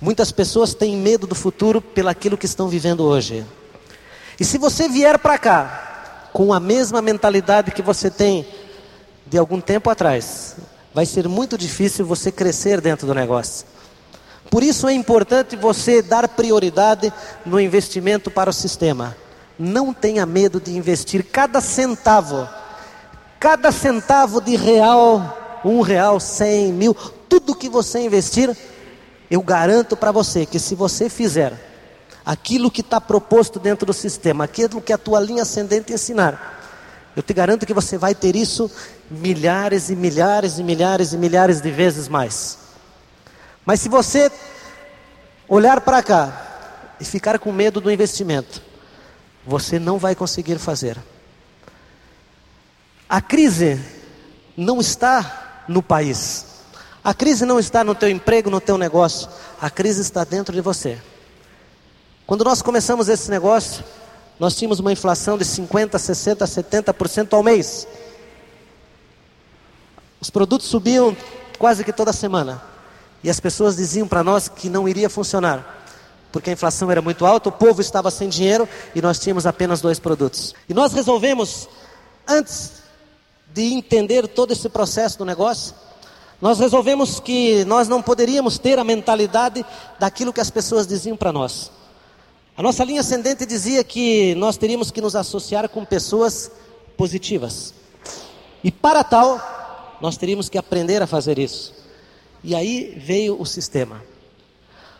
[0.00, 3.44] Muitas pessoas têm medo do futuro pelaquilo que estão vivendo hoje.
[4.38, 8.46] E se você vier para cá com a mesma mentalidade que você tem
[9.26, 10.56] de algum tempo atrás,
[10.92, 13.66] vai ser muito difícil você crescer dentro do negócio.
[14.50, 17.12] Por isso é importante você dar prioridade
[17.46, 19.16] no investimento para o sistema.
[19.58, 22.48] Não tenha medo de investir cada centavo,
[23.38, 26.94] cada centavo de real, um real, cem mil,
[27.28, 28.56] tudo que você investir,
[29.30, 31.52] eu garanto para você que se você fizer
[32.24, 36.54] aquilo que está proposto dentro do sistema, aquilo que a tua linha ascendente ensinar,
[37.16, 38.70] eu te garanto que você vai ter isso
[39.10, 42.58] milhares e milhares e milhares e milhares de vezes mais.
[43.64, 44.32] Mas se você
[45.48, 48.60] olhar para cá e ficar com medo do investimento,
[49.46, 50.98] você não vai conseguir fazer.
[53.08, 53.80] A crise
[54.56, 56.46] não está no país.
[57.02, 59.28] A crise não está no teu emprego, no teu negócio,
[59.60, 60.98] a crise está dentro de você.
[62.26, 63.84] Quando nós começamos esse negócio,
[64.40, 67.86] nós tínhamos uma inflação de 50, 60, 70% ao mês.
[70.18, 71.14] Os produtos subiam
[71.58, 72.62] quase que toda semana.
[73.22, 75.83] E as pessoas diziam para nós que não iria funcionar.
[76.34, 79.80] Porque a inflação era muito alta, o povo estava sem dinheiro e nós tínhamos apenas
[79.80, 80.52] dois produtos.
[80.68, 81.68] E nós resolvemos,
[82.26, 82.72] antes
[83.52, 85.76] de entender todo esse processo do negócio,
[86.42, 89.64] nós resolvemos que nós não poderíamos ter a mentalidade
[89.96, 91.70] daquilo que as pessoas diziam para nós.
[92.56, 96.50] A nossa linha ascendente dizia que nós teríamos que nos associar com pessoas
[96.96, 97.72] positivas.
[98.64, 101.72] E para tal, nós teríamos que aprender a fazer isso.
[102.42, 104.02] E aí veio o sistema.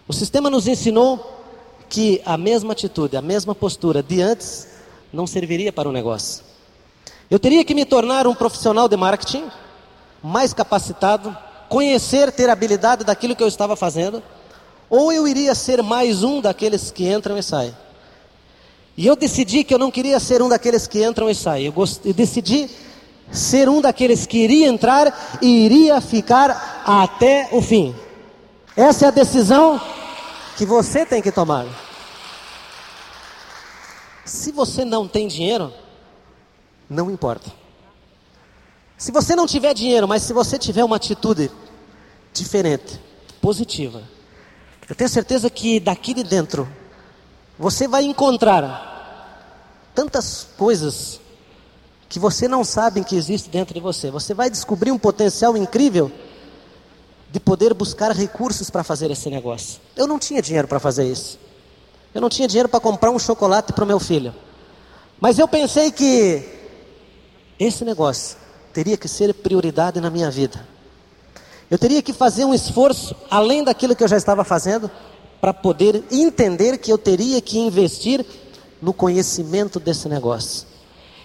[0.07, 1.43] O sistema nos ensinou
[1.89, 4.69] que a mesma atitude, a mesma postura de antes
[5.13, 6.45] não serviria para o negócio.
[7.31, 9.45] Eu teria que me tornar um profissional de marketing
[10.23, 11.35] mais capacitado,
[11.69, 14.23] conhecer, ter habilidade daquilo que eu estava fazendo,
[14.91, 17.75] ou eu iria ser mais um daqueles que entram e saem.
[18.97, 21.67] E eu decidi que eu não queria ser um daqueles que entram e saem.
[21.67, 22.01] Eu, gost...
[22.05, 22.71] eu decidi
[23.33, 27.95] ser um daqueles que iria entrar e iria ficar até o fim.
[28.77, 29.81] Essa é a decisão
[30.57, 31.65] que você tem que tomar.
[34.25, 35.73] Se você não tem dinheiro,
[36.91, 37.53] não importa.
[38.99, 41.51] Se você não tiver dinheiro, mas se você tiver uma atitude
[42.33, 43.01] diferente,
[43.41, 44.03] positiva,
[44.89, 46.69] eu tenho certeza que daqui de dentro
[47.57, 48.93] você vai encontrar
[49.95, 51.21] tantas coisas
[52.09, 54.11] que você não sabe que existe dentro de você.
[54.11, 56.11] Você vai descobrir um potencial incrível
[57.35, 59.81] de poder buscar recursos para fazer esse negócio.
[59.97, 61.37] Eu não tinha dinheiro para fazer isso.
[62.15, 64.33] Eu não tinha dinheiro para comprar um chocolate para o meu filho.
[65.21, 66.49] Mas eu pensei que
[67.59, 68.37] esse negócio
[68.73, 70.65] teria que ser prioridade na minha vida.
[71.69, 74.89] Eu teria que fazer um esforço além daquilo que eu já estava fazendo
[75.41, 78.25] para poder entender que eu teria que investir
[78.81, 80.69] no conhecimento desse negócio.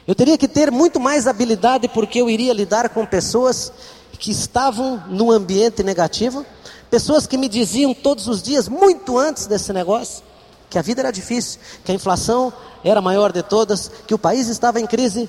[0.08, 3.72] Eu teria que ter muito mais habilidade porque eu iria lidar com pessoas
[4.20, 6.46] que estavam num ambiente negativo,
[6.92, 10.24] pessoas que me diziam todos os dias, muito antes desse negócio,
[10.70, 12.54] que a vida era difícil, que a inflação
[12.84, 15.28] era a maior de todas, que o país estava em crise.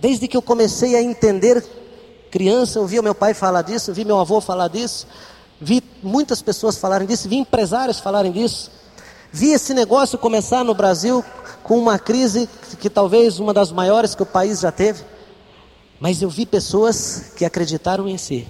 [0.00, 1.64] Desde que eu comecei a entender,
[2.30, 5.06] criança, eu via meu pai falar disso, vi meu avô falar disso,
[5.60, 8.70] vi muitas pessoas falarem disso, vi empresários falarem disso.
[9.30, 11.24] Vi esse negócio começar no Brasil
[11.62, 12.48] com uma crise
[12.80, 15.04] que talvez uma das maiores que o país já teve.
[16.02, 18.48] Mas eu vi pessoas que acreditaram em si.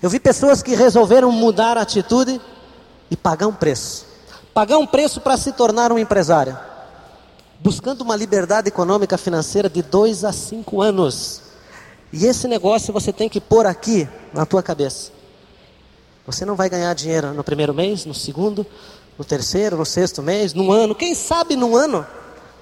[0.00, 2.40] Eu vi pessoas que resolveram mudar a atitude
[3.10, 4.06] e pagar um preço.
[4.54, 6.56] Pagar um preço para se tornar um empresário.
[7.58, 11.42] Buscando uma liberdade econômica financeira de dois a cinco anos.
[12.12, 15.10] E esse negócio você tem que pôr aqui na tua cabeça.
[16.24, 18.64] Você não vai ganhar dinheiro no primeiro mês, no segundo,
[19.18, 20.94] no terceiro, no sexto mês, no ano.
[20.94, 22.06] Quem sabe no ano?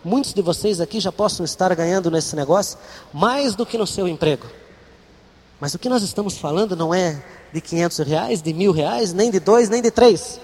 [0.05, 2.79] Muitos de vocês aqui já possam estar ganhando nesse negócio
[3.13, 4.47] mais do que no seu emprego.
[5.61, 9.31] Mas o que nós estamos falando não é de 500 reais, de mil reais, nem
[9.31, 10.41] de dois, nem de três.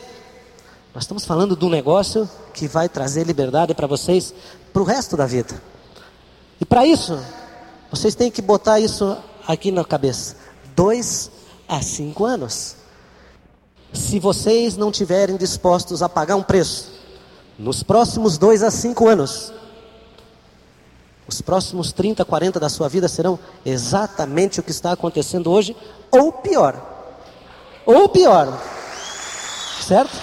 [0.95, 4.35] Nós estamos falando de um negócio que vai trazer liberdade para vocês
[4.73, 5.61] para o resto da vida.
[6.61, 7.19] E para isso,
[7.91, 9.17] vocês têm que botar isso
[9.47, 10.37] aqui na cabeça:
[10.75, 11.31] dois
[11.69, 12.77] a cinco anos.
[13.93, 16.93] Se vocês não tiverem dispostos a pagar um preço,
[17.59, 19.53] nos próximos dois a cinco anos,
[21.29, 25.77] os próximos 30, 40 da sua vida serão exatamente o que está acontecendo hoje,
[26.11, 26.81] ou pior.
[27.85, 28.63] Ou pior.
[29.81, 30.17] Certo?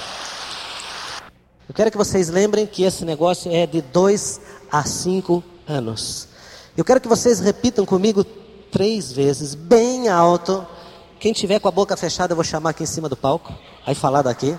[1.67, 4.39] Eu quero que vocês lembrem que esse negócio é de dois
[4.71, 6.27] a cinco anos.
[6.77, 8.23] Eu quero que vocês repitam comigo
[8.71, 10.65] três vezes, bem alto.
[11.19, 13.53] Quem tiver com a boca fechada, eu vou chamar aqui em cima do palco,
[13.85, 14.57] aí falar daqui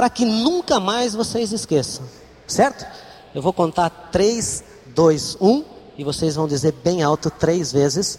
[0.00, 2.06] para que nunca mais vocês esqueçam,
[2.46, 2.86] certo?
[3.34, 5.64] Eu vou contar 3, 2, 1
[5.98, 8.18] e vocês vão dizer bem alto três vezes,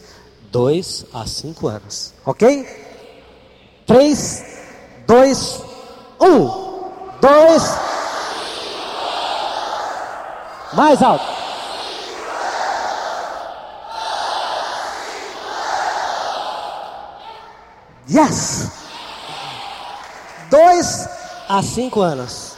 [0.51, 2.67] 2 a 5 anos, ok?
[3.87, 4.43] 3,
[5.07, 5.61] 2,
[6.19, 6.27] 1,
[7.19, 7.63] 2,
[10.73, 11.25] mais alto.
[18.07, 18.69] Yes!
[20.51, 21.20] Dois
[21.57, 22.53] há cinco anos.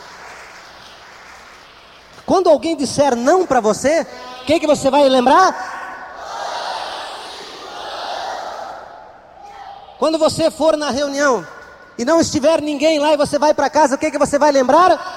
[2.26, 4.06] Quando alguém disser não para você,
[4.42, 5.72] o que, que você vai lembrar?
[9.98, 11.46] Quando você for na reunião
[11.98, 14.52] e não estiver ninguém lá e você vai para casa, o que, que você vai
[14.52, 15.12] lembrar?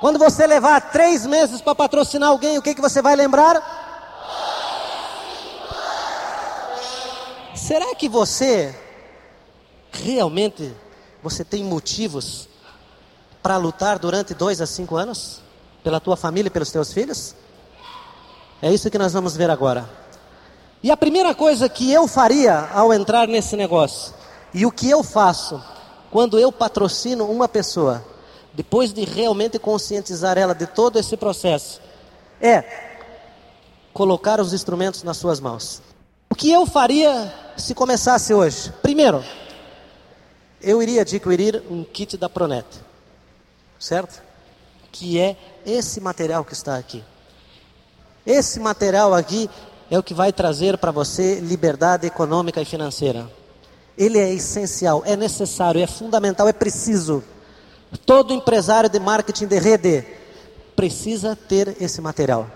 [0.00, 3.80] Quando você levar três meses para patrocinar alguém, o que, que você vai lembrar?
[7.54, 8.81] Será que você
[9.92, 10.72] realmente
[11.22, 12.48] você tem motivos
[13.42, 15.40] para lutar durante dois a cinco anos?
[15.82, 17.34] Pela tua família e pelos teus filhos?
[18.60, 19.88] É isso que nós vamos ver agora.
[20.82, 24.14] E a primeira coisa que eu faria ao entrar nesse negócio,
[24.54, 25.62] e o que eu faço
[26.10, 28.04] quando eu patrocino uma pessoa,
[28.52, 31.80] depois de realmente conscientizar ela de todo esse processo,
[32.40, 32.64] é
[33.92, 35.80] colocar os instrumentos nas suas mãos.
[36.30, 38.72] O que eu faria se começasse hoje?
[38.82, 39.24] Primeiro,
[40.62, 42.66] eu iria adquirir um kit da Pronet,
[43.78, 44.22] certo?
[44.90, 47.02] Que é esse material que está aqui.
[48.24, 49.50] Esse material aqui
[49.90, 53.28] é o que vai trazer para você liberdade econômica e financeira.
[53.98, 57.22] Ele é essencial, é necessário, é fundamental, é preciso.
[58.06, 60.06] Todo empresário de marketing de rede
[60.74, 62.48] precisa ter esse material.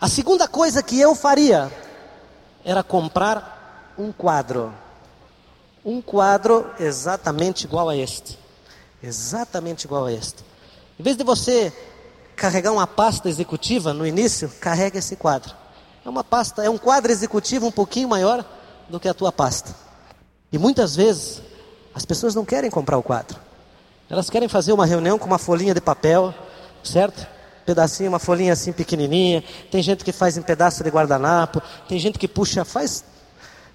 [0.00, 1.72] A segunda coisa que eu faria
[2.64, 4.74] era comprar um quadro
[5.86, 8.36] um quadro exatamente igual a este.
[9.00, 10.44] Exatamente igual a este.
[10.98, 11.72] Em vez de você
[12.34, 15.54] carregar uma pasta executiva no início, carrega esse quadro.
[16.04, 18.44] É uma pasta, é um quadro executivo um pouquinho maior
[18.88, 19.72] do que a tua pasta.
[20.52, 21.40] E muitas vezes
[21.94, 23.38] as pessoas não querem comprar o quadro.
[24.10, 26.34] Elas querem fazer uma reunião com uma folhinha de papel,
[26.82, 27.26] certo?
[27.64, 29.42] pedacinho, uma folhinha assim pequenininha.
[29.70, 33.04] Tem gente que faz em pedaço de guardanapo, tem gente que puxa, faz.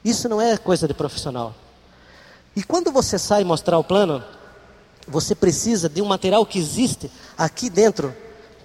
[0.03, 1.53] Isso não é coisa de profissional.
[2.55, 4.23] E quando você sai mostrar o plano,
[5.07, 8.15] você precisa de um material que existe aqui dentro,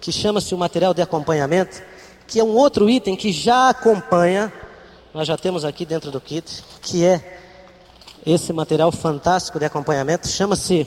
[0.01, 1.82] que chama-se o material de acompanhamento,
[2.26, 4.53] que é um outro item que já acompanha,
[5.14, 7.41] nós já temos aqui dentro do kit, que é
[8.24, 10.87] esse material fantástico de acompanhamento, chama-se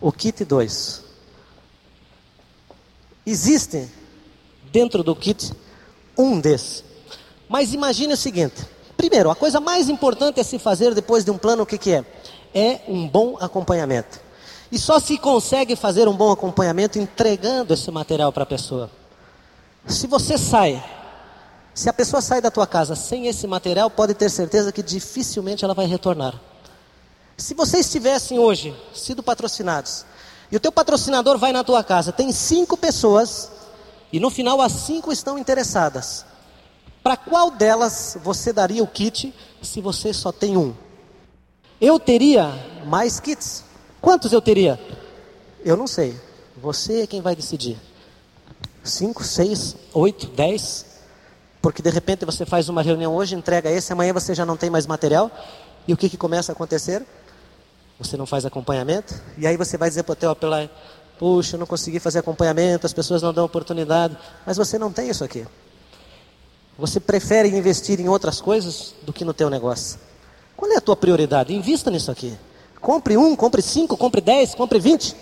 [0.00, 1.04] o kit 2.
[3.26, 3.88] Existe
[4.72, 5.52] dentro do kit
[6.16, 6.82] um desses.
[7.48, 8.66] Mas imagine o seguinte:
[8.98, 11.92] Primeiro, a coisa mais importante a se fazer depois de um plano, o que, que
[11.92, 12.04] é?
[12.52, 14.20] É um bom acompanhamento.
[14.72, 18.90] E só se consegue fazer um bom acompanhamento entregando esse material para a pessoa.
[19.86, 20.84] Se você sai,
[21.72, 25.64] se a pessoa sai da tua casa sem esse material, pode ter certeza que dificilmente
[25.64, 26.34] ela vai retornar.
[27.36, 30.04] Se vocês tivessem hoje sido patrocinados,
[30.50, 33.48] e o teu patrocinador vai na tua casa, tem cinco pessoas,
[34.12, 36.26] e no final as cinco estão interessadas.
[37.02, 40.74] Para qual delas você daria o kit se você só tem um?
[41.80, 42.52] Eu teria
[42.86, 43.64] mais kits.
[44.00, 44.80] Quantos eu teria?
[45.64, 46.18] Eu não sei.
[46.56, 47.76] Você é quem vai decidir.
[48.82, 50.86] Cinco, seis, oito, dez.
[51.60, 54.70] Porque de repente você faz uma reunião hoje, entrega esse, amanhã você já não tem
[54.70, 55.30] mais material.
[55.86, 57.04] E o que, que começa a acontecer?
[57.98, 59.14] Você não faz acompanhamento.
[59.36, 60.68] E aí você vai dizer para o teu apelar,
[61.18, 64.16] puxa, eu não consegui fazer acompanhamento, as pessoas não dão oportunidade.
[64.46, 65.46] Mas você não tem isso aqui.
[66.78, 69.98] Você prefere investir em outras coisas do que no teu negócio.
[70.56, 71.52] Qual é a tua prioridade?
[71.52, 72.38] Invista nisso aqui.
[72.80, 75.16] Compre um, compre cinco, compre dez, compre vinte.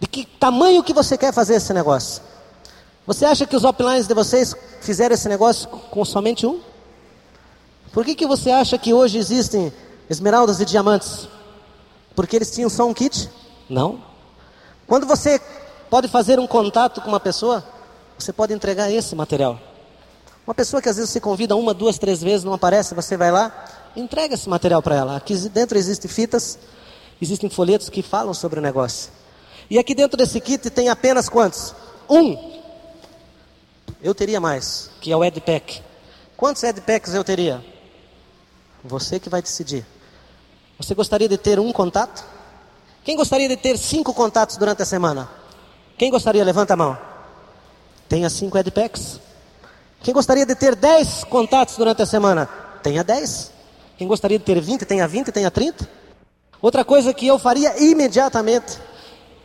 [0.00, 2.20] De que tamanho que você quer fazer esse negócio?
[3.06, 6.60] Você acha que os uplines de vocês fizeram esse negócio com somente um?
[7.92, 9.72] Por que, que você acha que hoje existem
[10.08, 11.28] esmeraldas e diamantes?
[12.16, 13.30] Porque eles tinham só um kit?
[13.68, 14.02] Não.
[14.84, 15.40] Quando você
[15.88, 17.64] pode fazer um contato com uma pessoa,
[18.18, 19.69] você pode entregar esse material.
[20.46, 23.30] Uma pessoa que às vezes você convida uma, duas, três vezes, não aparece, você vai
[23.30, 23.52] lá,
[23.94, 25.16] entrega esse material para ela.
[25.16, 26.58] Aqui dentro existem fitas,
[27.20, 29.12] existem folhetos que falam sobre o negócio.
[29.68, 31.74] E aqui dentro desse kit tem apenas quantos?
[32.08, 32.60] Um.
[34.02, 35.82] Eu teria mais, que é o EdPack.
[36.36, 37.64] Quantos EdPacks eu teria?
[38.82, 39.86] Você que vai decidir.
[40.78, 42.24] Você gostaria de ter um contato?
[43.04, 45.28] Quem gostaria de ter cinco contatos durante a semana?
[45.98, 46.42] Quem gostaria?
[46.42, 46.98] Levanta a mão.
[48.08, 49.20] Tenha cinco EdPacks.
[50.02, 52.48] Quem gostaria de ter 10 contatos durante a semana?
[52.82, 53.52] Tenha 10.
[53.98, 55.86] Quem gostaria de ter 20, tenha 20, tenha 30.
[56.62, 58.78] Outra coisa que eu faria imediatamente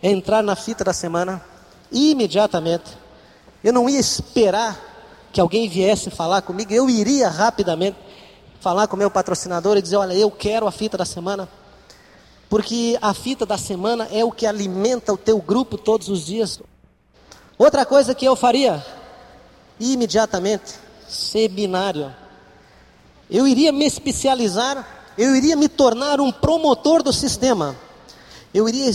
[0.01, 1.43] é entrar na fita da semana.
[1.91, 2.97] Imediatamente.
[3.61, 4.79] Eu não ia esperar
[5.33, 7.97] que alguém viesse falar comigo, eu iria rapidamente
[8.61, 11.49] falar com o meu patrocinador e dizer: Olha, eu quero a fita da semana.
[12.49, 16.61] Porque a fita da semana é o que alimenta o teu grupo todos os dias.
[17.57, 18.81] Outra coisa que eu faria
[19.79, 20.73] imediatamente
[21.07, 22.13] seminário.
[23.29, 27.75] Eu iria me especializar, eu iria me tornar um promotor do sistema.
[28.53, 28.91] Eu iria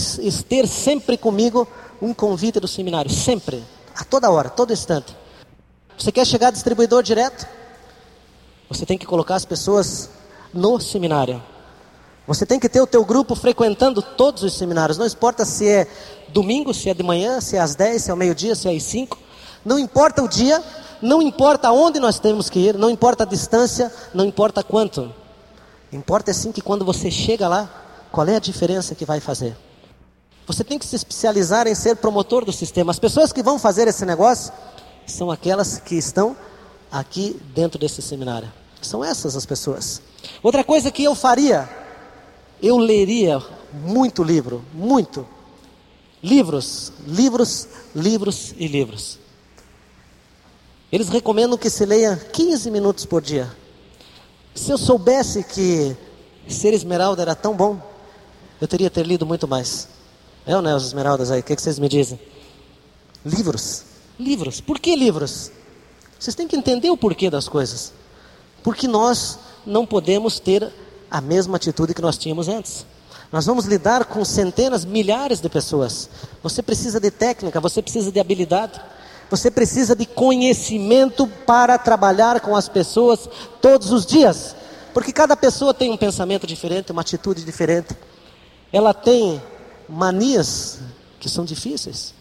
[0.47, 1.67] ter sempre comigo
[2.01, 3.63] um convite do seminário, sempre,
[3.95, 5.15] a toda hora, todo instante.
[5.97, 7.47] Você quer chegar distribuidor direto?
[8.69, 10.09] Você tem que colocar as pessoas
[10.53, 11.43] no seminário.
[12.25, 15.87] Você tem que ter o teu grupo frequentando todos os seminários, não importa se é
[16.29, 18.75] domingo, se é de manhã, se é às 10, se é ao meio-dia, se é
[18.75, 19.17] às 5.
[19.63, 20.63] Não importa o dia,
[21.01, 25.13] não importa aonde nós temos que ir, não importa a distância, não importa quanto.
[25.91, 27.69] Importa sim que quando você chega lá,
[28.11, 29.55] qual é a diferença que vai fazer?
[30.47, 32.91] Você tem que se especializar em ser promotor do sistema.
[32.91, 34.51] As pessoas que vão fazer esse negócio
[35.05, 36.35] são aquelas que estão
[36.91, 38.51] aqui dentro desse seminário.
[38.81, 40.01] São essas as pessoas.
[40.41, 41.69] Outra coisa que eu faria,
[42.61, 43.41] eu leria
[43.73, 45.25] muito livro, muito.
[46.21, 49.20] Livros, livros, livros e livros.
[50.91, 53.49] Eles recomendam que se leia 15 minutos por dia.
[54.53, 55.95] Se eu soubesse que
[56.47, 57.79] ser esmeralda era tão bom,
[58.59, 59.87] eu teria ter lido muito mais.
[60.45, 61.39] É ou não é os esmeraldas aí?
[61.39, 62.19] O que, que vocês me dizem?
[63.25, 63.83] Livros.
[64.19, 64.59] Livros.
[64.59, 65.51] Por que livros?
[66.19, 67.93] Vocês têm que entender o porquê das coisas.
[68.61, 70.71] Porque nós não podemos ter
[71.09, 72.85] a mesma atitude que nós tínhamos antes.
[73.31, 76.09] Nós vamos lidar com centenas, milhares de pessoas.
[76.43, 78.79] Você precisa de técnica, você precisa de habilidade.
[79.31, 83.29] Você precisa de conhecimento para trabalhar com as pessoas
[83.61, 84.53] todos os dias.
[84.93, 87.95] Porque cada pessoa tem um pensamento diferente, uma atitude diferente.
[88.73, 89.41] Ela tem
[89.87, 90.79] manias
[91.17, 92.13] que são difíceis.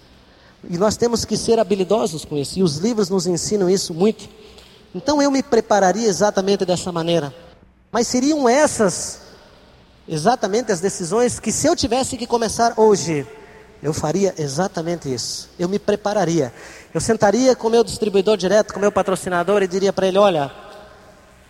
[0.69, 2.61] E nós temos que ser habilidosos com isso.
[2.61, 4.29] E os livros nos ensinam isso muito.
[4.95, 7.35] Então eu me prepararia exatamente dessa maneira.
[7.91, 9.23] Mas seriam essas
[10.07, 13.27] exatamente as decisões que se eu tivesse que começar hoje,
[13.83, 15.49] eu faria exatamente isso.
[15.59, 16.53] Eu me prepararia.
[16.93, 20.19] Eu sentaria com o meu distribuidor direto, com o meu patrocinador e diria para ele:
[20.19, 20.53] olha,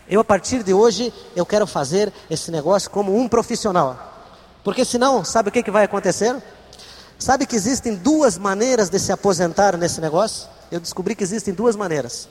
[0.08, 4.08] eu a partir de hoje eu quero fazer esse negócio como um profissional.
[4.62, 6.36] Porque senão, sabe o que, que vai acontecer?
[7.18, 10.48] Sabe que existem duas maneiras de se aposentar nesse negócio?
[10.70, 12.28] Eu descobri que existem duas maneiras.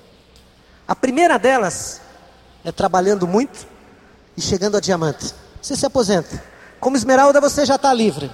[0.88, 2.02] A primeira delas
[2.64, 3.68] é trabalhando muito
[4.36, 5.34] e chegando a diamante.
[5.62, 6.42] Você se aposenta.
[6.80, 8.32] Como esmeralda você já está livre.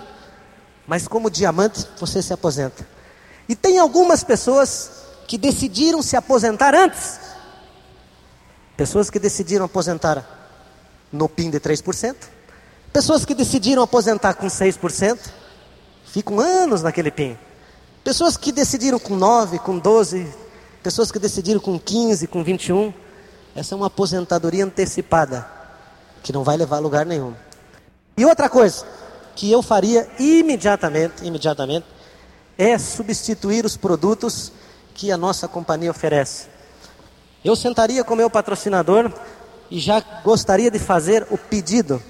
[0.88, 2.86] Mas como diamante, você se aposenta.
[3.50, 4.92] E tem algumas pessoas
[5.28, 7.20] que decidiram se aposentar antes.
[8.78, 10.26] Pessoas que decidiram aposentar
[11.12, 12.16] no PIN de 3%,
[12.92, 15.20] pessoas que decidiram aposentar com 6%,
[16.06, 17.38] ficam anos naquele PIN.
[18.04, 20.28] Pessoas que decidiram com 9, com 12,
[20.84, 22.94] pessoas que decidiram com 15, com 21.
[23.56, 25.50] Essa é uma aposentadoria antecipada,
[26.22, 27.34] que não vai levar a lugar nenhum.
[28.18, 28.86] E outra coisa
[29.36, 31.86] que eu faria imediatamente, imediatamente,
[32.58, 34.52] é substituir os produtos
[34.94, 36.48] que a nossa companhia oferece.
[37.44, 39.12] Eu sentaria com meu patrocinador
[39.70, 42.02] e já gostaria de fazer o pedido,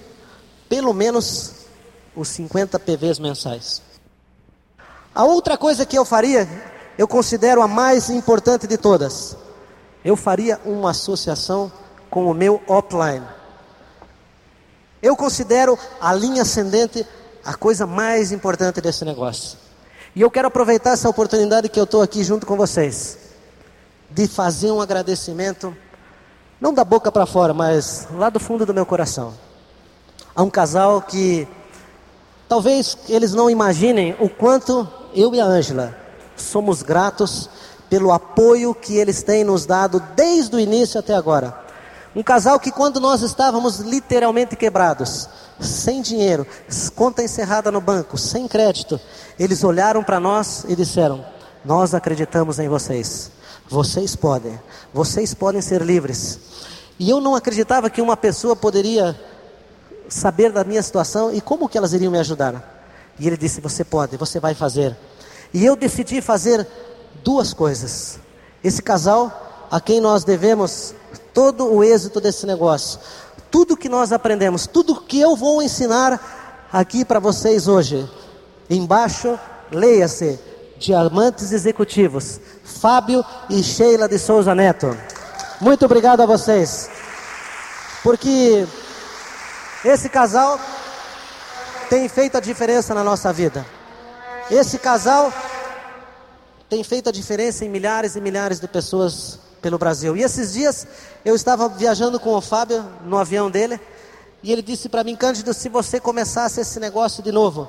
[0.69, 1.51] pelo menos
[2.15, 3.81] os 50 PVs mensais.
[5.13, 6.47] A outra coisa que eu faria,
[6.97, 9.35] eu considero a mais importante de todas.
[10.03, 11.71] Eu faria uma associação
[12.09, 13.25] com o meu offline.
[15.01, 17.05] Eu considero a linha ascendente
[17.45, 19.57] a coisa mais importante desse negócio.
[20.15, 23.19] E eu quero aproveitar essa oportunidade que eu estou aqui junto com vocês,
[24.09, 25.75] de fazer um agradecimento,
[26.59, 29.33] não da boca para fora, mas lá do fundo do meu coração,
[30.35, 31.47] a um casal que
[32.49, 35.95] talvez eles não imaginem o quanto eu e a Ângela
[36.35, 37.49] somos gratos
[37.89, 41.65] pelo apoio que eles têm nos dado desde o início até agora.
[42.15, 45.29] Um casal que, quando nós estávamos literalmente quebrados,
[45.59, 46.45] sem dinheiro,
[46.95, 48.99] conta encerrada no banco, sem crédito,
[49.39, 51.25] eles olharam para nós e disseram:
[51.63, 53.31] Nós acreditamos em vocês.
[53.67, 54.59] Vocês podem,
[54.93, 56.39] vocês podem ser livres.
[56.99, 59.19] E eu não acreditava que uma pessoa poderia
[60.07, 62.75] saber da minha situação e como que elas iriam me ajudar.
[63.19, 64.95] E ele disse: Você pode, você vai fazer.
[65.53, 66.67] E eu decidi fazer
[67.23, 68.19] duas coisas.
[68.63, 70.93] Esse casal, a quem nós devemos
[71.33, 72.99] todo o êxito desse negócio,
[73.55, 78.05] tudo que nós aprendemos, tudo que eu vou ensinar aqui para vocês hoje.
[78.69, 79.39] Embaixo,
[79.71, 80.37] leia-se:
[80.77, 84.97] Diamantes Executivos, Fábio e Sheila de Souza Neto.
[85.61, 86.89] Muito obrigado a vocês,
[88.03, 88.67] porque
[89.85, 90.59] esse casal
[91.89, 93.65] tem feito a diferença na nossa vida.
[94.51, 95.31] Esse casal
[96.69, 100.15] tem feito a diferença em milhares e milhares de pessoas pelo Brasil.
[100.15, 100.87] E esses dias
[101.23, 103.79] eu estava viajando com o Fábio no avião dele
[104.43, 107.67] e ele disse para mim, Cândido, se você começasse esse negócio de novo,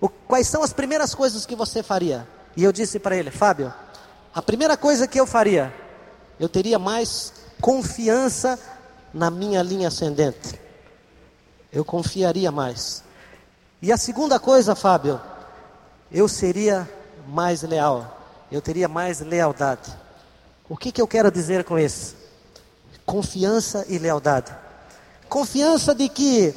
[0.00, 2.26] o, quais são as primeiras coisas que você faria?
[2.56, 3.72] E eu disse para ele, Fábio,
[4.34, 5.72] a primeira coisa que eu faria,
[6.40, 8.58] eu teria mais confiança
[9.12, 10.58] na minha linha ascendente.
[11.72, 13.02] Eu confiaria mais.
[13.82, 15.20] E a segunda coisa, Fábio,
[16.10, 16.88] eu seria
[17.28, 18.18] mais leal.
[18.50, 19.94] Eu teria mais lealdade.
[20.68, 22.14] O que, que eu quero dizer com isso?
[23.06, 24.54] Confiança e lealdade.
[25.28, 26.54] Confiança de que,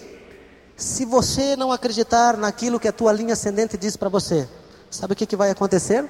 [0.76, 4.48] se você não acreditar naquilo que a tua linha ascendente diz para você,
[4.90, 6.10] sabe o que, que vai acontecer?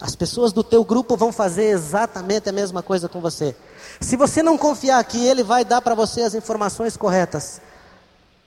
[0.00, 3.54] As pessoas do teu grupo vão fazer exatamente a mesma coisa com você.
[4.00, 7.60] Se você não confiar que ele vai dar para você as informações corretas,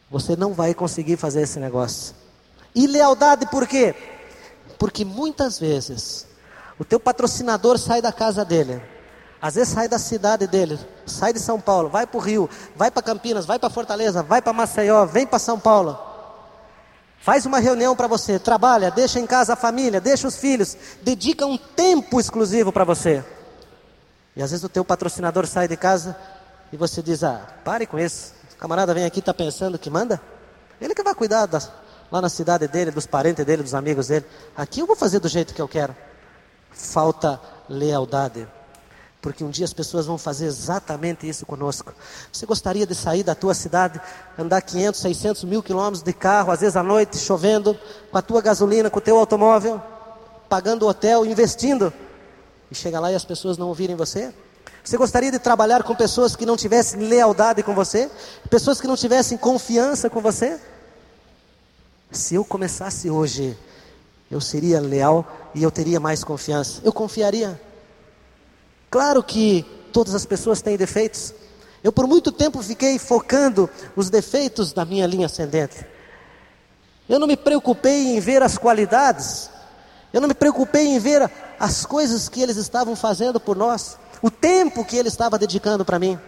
[0.09, 2.15] você não vai conseguir fazer esse negócio.
[2.73, 3.95] E lealdade por quê?
[4.79, 6.25] Porque muitas vezes
[6.77, 8.81] o teu patrocinador sai da casa dele.
[9.41, 12.89] Às vezes sai da cidade dele, sai de São Paulo, vai para o Rio, vai
[12.89, 15.99] para Campinas, vai para Fortaleza, vai para Maceió, vem para São Paulo.
[17.19, 21.45] Faz uma reunião para você, trabalha, deixa em casa a família, deixa os filhos, dedica
[21.45, 23.23] um tempo exclusivo para você.
[24.33, 26.15] E às vezes o teu patrocinador sai de casa
[26.71, 28.33] e você diz: Ah, pare com isso.
[28.53, 30.21] O camarada vem aqui está pensando que manda.
[30.79, 31.69] Ele que vai cuidar das,
[32.09, 34.25] lá na cidade dele, dos parentes dele, dos amigos dele.
[34.55, 35.93] Aqui eu vou fazer do jeito que eu quero
[36.73, 38.47] falta lealdade.
[39.21, 41.93] Porque um dia as pessoas vão fazer exatamente isso conosco.
[42.31, 44.01] Você gostaria de sair da tua cidade,
[44.37, 47.79] andar 500, 600 mil quilômetros de carro, às vezes à noite, chovendo,
[48.11, 49.81] com a tua gasolina, com o teu automóvel,
[50.49, 51.93] pagando hotel, investindo,
[52.69, 54.33] e chegar lá e as pessoas não ouvirem você?
[54.83, 58.11] Você gostaria de trabalhar com pessoas que não tivessem lealdade com você?
[58.49, 60.59] Pessoas que não tivessem confiança com você?
[62.11, 63.57] Se eu começasse hoje
[64.33, 66.81] eu seria leal e eu teria mais confiança.
[66.83, 67.61] Eu confiaria.
[68.89, 71.33] Claro que todas as pessoas têm defeitos.
[71.83, 75.85] Eu por muito tempo fiquei focando os defeitos da minha linha ascendente.
[77.07, 79.51] Eu não me preocupei em ver as qualidades.
[80.11, 81.29] Eu não me preocupei em ver
[81.59, 85.99] as coisas que eles estavam fazendo por nós, o tempo que ele estava dedicando para
[85.99, 86.19] mim.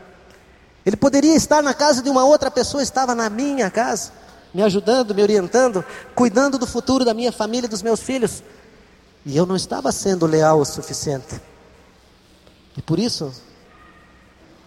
[0.85, 4.11] Ele poderia estar na casa de uma outra pessoa, estava na minha casa
[4.55, 5.83] me ajudando, me orientando,
[6.15, 8.41] cuidando do futuro da minha família e dos meus filhos.
[9.25, 11.41] E eu não estava sendo leal o suficiente.
[12.77, 13.33] E por isso,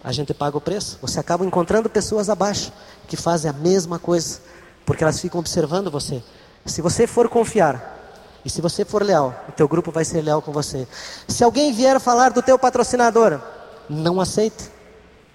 [0.05, 0.99] a gente paga o preço.
[1.01, 2.71] Você acaba encontrando pessoas abaixo
[3.07, 4.41] que fazem a mesma coisa,
[4.85, 6.23] porque elas ficam observando você.
[6.67, 7.97] Se você for confiar,
[8.45, 10.87] e se você for leal, o teu grupo vai ser leal com você.
[11.27, 13.41] Se alguém vier falar do teu patrocinador,
[13.89, 14.71] não aceite.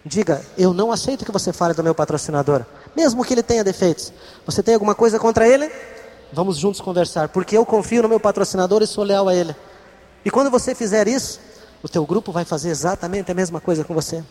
[0.05, 2.63] Diga, eu não aceito que você fale do meu patrocinador,
[2.95, 4.13] mesmo que ele tenha defeitos.
[4.45, 5.71] Você tem alguma coisa contra ele?
[6.31, 9.55] Vamos juntos conversar, porque eu confio no meu patrocinador e sou leal a ele.
[10.25, 11.39] E quando você fizer isso,
[11.81, 14.23] o teu grupo vai fazer exatamente a mesma coisa com você.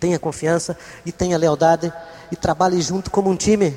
[0.00, 1.92] Tenha confiança e tenha lealdade
[2.30, 3.76] e trabalhe junto como um time.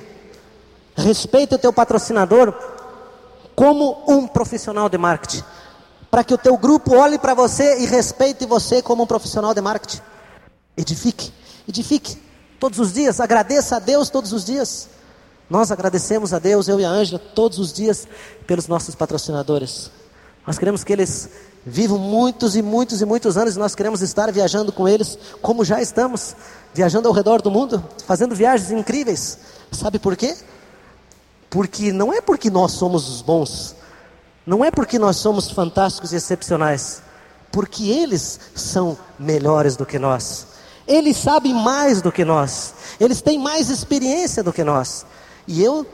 [0.96, 2.54] Respeite o teu patrocinador
[3.56, 5.44] como um profissional de marketing,
[6.12, 9.62] para que o teu grupo olhe para você e respeite você como um profissional de
[9.62, 10.02] marketing.
[10.78, 11.34] Edifique,
[11.68, 12.27] edifique
[12.60, 14.90] todos os dias, agradeça a Deus todos os dias.
[15.50, 18.08] Nós agradecemos a Deus, eu e a Ângela, todos os dias
[18.46, 19.90] pelos nossos patrocinadores.
[20.46, 21.30] Nós queremos que eles
[21.66, 25.66] vivam muitos e muitos e muitos anos e nós queremos estar viajando com eles, como
[25.66, 26.36] já estamos,
[26.74, 29.38] viajando ao redor do mundo, fazendo viagens incríveis.
[29.72, 30.36] Sabe por quê?
[31.50, 33.76] Porque não é porque nós somos os bons,
[34.46, 37.02] não é porque nós somos fantásticos e excepcionais,
[37.52, 40.48] porque eles são melhores do que nós.
[40.88, 45.06] Eles sabem mais do que nós, eles têm mais experiência do que nós.
[45.46, 45.86] E eu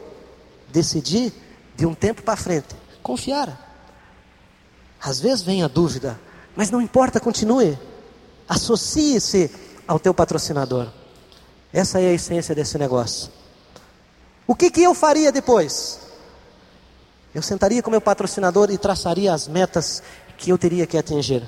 [0.70, 1.34] decidi,
[1.76, 3.60] de um tempo para frente, confiar.
[5.02, 6.20] Às vezes vem a dúvida,
[6.56, 7.78] mas não importa, continue.
[8.48, 9.52] Associe-se
[9.88, 10.88] ao teu patrocinador.
[11.74, 13.32] Essa é a essência desse negócio.
[14.46, 16.00] O que, que eu faria depois?
[17.34, 20.04] Eu sentaria com meu patrocinador e traçaria as metas
[20.38, 21.44] que eu teria que atingir.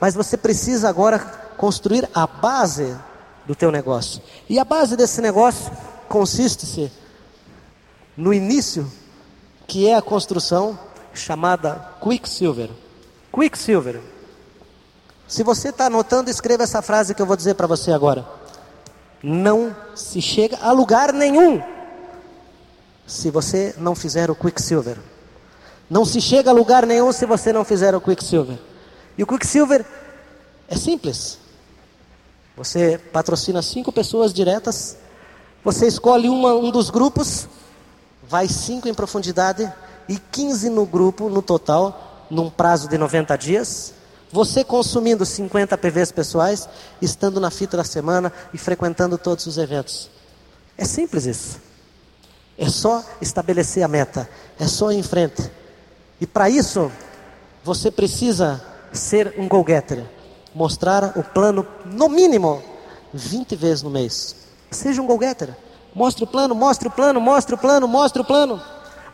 [0.00, 1.18] Mas você precisa agora
[1.56, 2.96] construir a base
[3.46, 4.22] do teu negócio.
[4.48, 5.70] E a base desse negócio
[6.08, 6.90] consiste-se
[8.16, 8.90] no início,
[9.66, 10.78] que é a construção
[11.12, 12.70] chamada Quicksilver.
[13.32, 14.00] Quicksilver.
[15.26, 18.26] Se você está anotando, escreva essa frase que eu vou dizer para você agora.
[19.22, 21.62] Não se chega a lugar nenhum
[23.06, 24.98] se você não fizer o Quicksilver.
[25.88, 28.58] Não se chega a lugar nenhum se você não fizer o Quicksilver.
[29.16, 29.84] E o Quicksilver
[30.68, 31.38] é simples.
[32.56, 34.96] Você patrocina cinco pessoas diretas,
[35.64, 37.48] você escolhe uma, um dos grupos,
[38.28, 39.72] vai cinco em profundidade
[40.08, 43.94] e 15 no grupo, no total, num prazo de 90 dias.
[44.30, 46.68] Você consumindo 50 PVs pessoais,
[47.00, 50.10] estando na fita da semana e frequentando todos os eventos.
[50.76, 51.60] É simples isso.
[52.56, 54.28] É só estabelecer a meta,
[54.58, 55.50] é só ir em frente.
[56.20, 56.90] E para isso,
[57.64, 60.04] você precisa ser um go-getter.
[60.54, 62.62] Mostrar o plano, no mínimo,
[63.12, 64.36] 20 vezes no mês.
[64.70, 65.56] Seja um go-getter.
[65.94, 68.62] Mostre o plano, mostre o plano, mostre o plano, mostre o plano.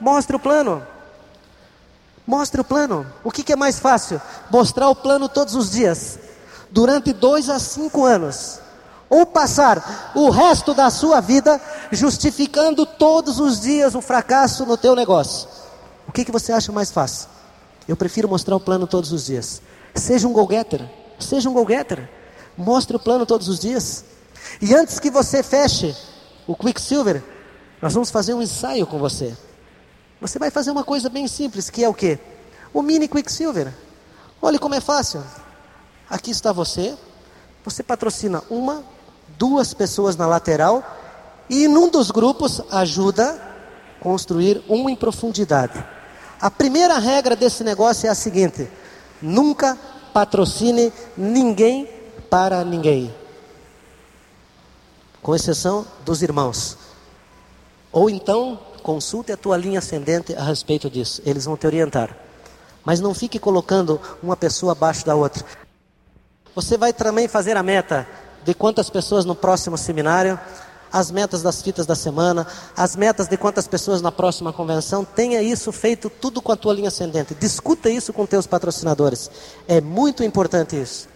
[0.01, 0.83] Mostre o plano.
[2.27, 3.07] Mostre o plano.
[3.23, 4.21] O que, que é mais fácil?
[4.51, 6.19] Mostrar o plano todos os dias,
[6.71, 8.61] durante dois a cinco anos.
[9.09, 11.61] Ou passar o resto da sua vida
[11.91, 15.49] justificando todos os dias o fracasso no teu negócio.
[16.07, 17.29] O que, que você acha mais fácil?
[17.89, 19.61] Eu prefiro mostrar o plano todos os dias.
[19.95, 20.89] Seja um go-getter.
[21.21, 22.09] Seja um go-getter.
[22.57, 24.05] Mostre o plano todos os dias.
[24.61, 25.95] E antes que você feche
[26.47, 27.23] o Quicksilver,
[27.81, 29.37] nós vamos fazer um ensaio com você.
[30.21, 32.19] Você vai fazer uma coisa bem simples, que é o que?
[32.73, 33.73] O mini Quicksilver.
[34.43, 35.23] Olha como é fácil.
[36.09, 36.97] Aqui está você.
[37.65, 38.85] Você patrocina uma,
[39.39, 40.85] duas pessoas na lateral
[41.49, 45.85] e num dos grupos ajuda a construir um em profundidade.
[46.41, 48.71] A primeira regra desse negócio é a seguinte:
[49.21, 49.79] nunca
[50.13, 51.89] patrocine ninguém
[52.29, 53.15] para ninguém.
[55.23, 56.77] Com exceção dos irmãos.
[57.93, 61.21] Ou então Consulte a tua linha ascendente a respeito disso.
[61.25, 62.17] Eles vão te orientar.
[62.85, 65.45] Mas não fique colocando uma pessoa abaixo da outra.
[66.55, 68.09] Você vai também fazer a meta
[68.43, 70.41] de quantas pessoas no próximo seminário,
[70.93, 75.05] as metas das fitas da semana, as metas de quantas pessoas na próxima convenção.
[75.05, 77.35] Tenha isso feito tudo com a tua linha ascendente.
[77.35, 79.31] Discuta isso com teus patrocinadores.
[79.69, 81.09] É muito importante isso.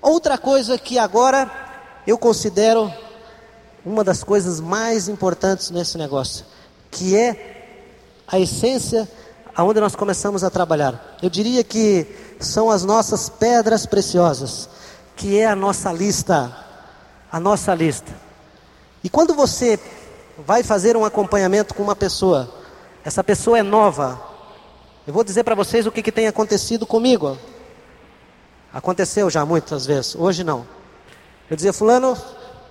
[0.00, 1.50] Outra coisa que agora
[2.06, 2.92] eu considero
[3.84, 6.44] uma das coisas mais importantes nesse negócio
[6.94, 9.08] que é a essência
[9.54, 11.16] aonde nós começamos a trabalhar.
[11.20, 12.06] Eu diria que
[12.38, 14.68] são as nossas pedras preciosas,
[15.16, 16.56] que é a nossa lista,
[17.30, 18.23] a nossa lista.
[19.04, 19.78] E quando você
[20.38, 22.48] vai fazer um acompanhamento com uma pessoa,
[23.04, 24.18] essa pessoa é nova.
[25.06, 27.36] Eu vou dizer para vocês o que, que tem acontecido comigo.
[28.72, 30.66] Aconteceu já muitas vezes, hoje não.
[31.50, 32.16] Eu dizia, fulano,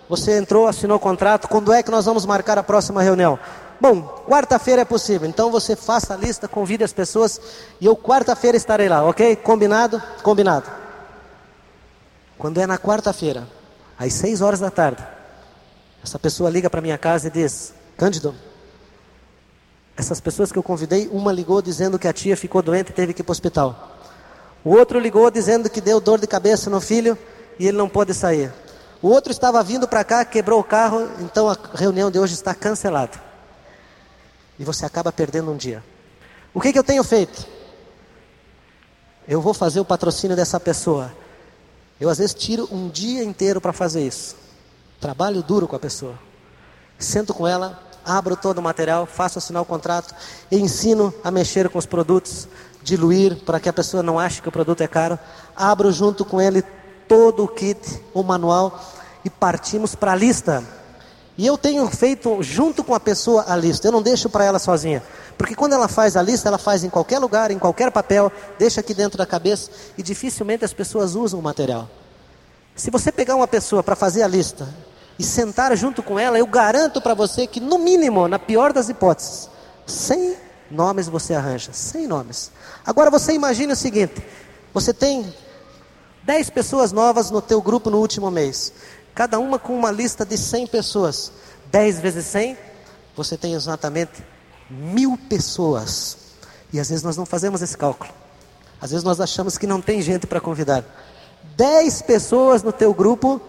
[0.10, 3.38] você entrou, assinou o contrato, quando é que nós vamos marcar a próxima reunião?
[3.80, 7.40] Bom, quarta-feira é possível, então você faça a lista, convide as pessoas
[7.80, 9.36] e eu quarta-feira estarei lá, ok?
[9.36, 10.02] Combinado?
[10.24, 10.70] Combinado.
[12.38, 13.48] Quando é na quarta-feira,
[13.98, 15.04] às seis horas da tarde,
[16.04, 18.36] essa pessoa liga para minha casa e diz: Cândido,
[19.96, 23.14] essas pessoas que eu convidei, uma ligou dizendo que a tia ficou doente e teve
[23.14, 23.98] que ir para o hospital.
[24.64, 27.18] O outro ligou dizendo que deu dor de cabeça no filho
[27.58, 28.52] e ele não pode sair.
[29.02, 32.56] O outro estava vindo para cá, quebrou o carro, então a reunião de hoje está
[32.56, 33.22] cancelada.
[34.58, 35.84] E você acaba perdendo um dia.
[36.54, 37.46] O que, que eu tenho feito?
[39.28, 41.14] Eu vou fazer o patrocínio dessa pessoa.
[42.00, 44.43] Eu às vezes tiro um dia inteiro para fazer isso.
[45.04, 46.18] Trabalho duro com a pessoa.
[46.98, 50.16] Sento com ela, abro todo o material, faço assinar o contrato
[50.50, 52.48] e ensino a mexer com os produtos,
[52.82, 55.20] diluir para que a pessoa não ache que o produto é caro.
[55.54, 56.62] Abro junto com ele
[57.06, 58.82] todo o kit, o manual
[59.26, 60.64] e partimos para a lista.
[61.38, 64.58] E eu tenho feito junto com a pessoa a lista, eu não deixo para ela
[64.58, 65.04] sozinha.
[65.38, 68.80] Porque quando ela faz a lista, ela faz em qualquer lugar, em qualquer papel, deixa
[68.80, 71.90] aqui dentro da cabeça e dificilmente as pessoas usam o material.
[72.74, 76.48] Se você pegar uma pessoa para fazer a lista e sentar junto com ela, eu
[76.48, 79.50] garanto para você que, no mínimo, na pior das hipóteses,
[79.86, 80.36] 100
[80.72, 81.72] nomes você arranja.
[81.72, 82.52] 100 nomes.
[82.86, 84.24] Agora você imagine o seguinte:
[84.74, 85.34] você tem
[86.24, 88.74] 10 pessoas novas no teu grupo no último mês.
[89.14, 91.32] Cada uma com uma lista de 100 pessoas.
[91.72, 92.58] 10 vezes 100,
[93.16, 94.24] você tem exatamente
[94.70, 96.18] mil pessoas.
[96.72, 98.12] E às vezes nós não fazemos esse cálculo.
[98.82, 100.84] Às vezes nós achamos que não tem gente para convidar.
[101.56, 103.40] 10 pessoas no teu grupo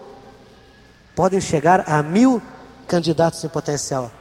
[1.15, 2.41] podem chegar a mil
[2.87, 4.11] candidatos em potencial.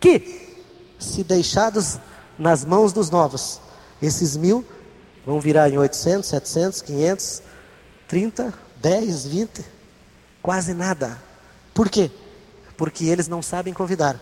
[0.00, 0.64] Que,
[0.98, 1.98] se deixados
[2.38, 3.60] nas mãos dos novos,
[4.00, 4.64] esses mil
[5.24, 7.42] vão virar em 800, 700, 500,
[8.06, 9.64] 30, 10, 20,
[10.40, 11.18] quase nada.
[11.74, 12.10] Por quê?
[12.76, 14.18] Porque eles não sabem convidar.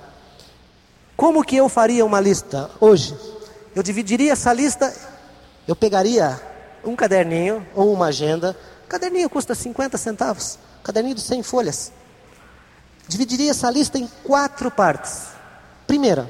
[1.17, 3.15] Como que eu faria uma lista hoje?
[3.75, 4.93] Eu dividiria essa lista,
[5.69, 6.41] eu pegaria
[6.85, 8.57] um caderninho ou uma agenda.
[8.89, 11.93] Caderninho custa 50 centavos, caderninho de 100 folhas.
[13.15, 15.29] Dividiria essa lista em quatro partes.
[15.87, 16.29] Primeira,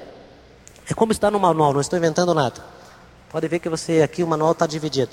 [0.87, 2.62] é como está no manual, não estou inventando nada.
[3.30, 5.11] Pode ver que você aqui o manual está dividido.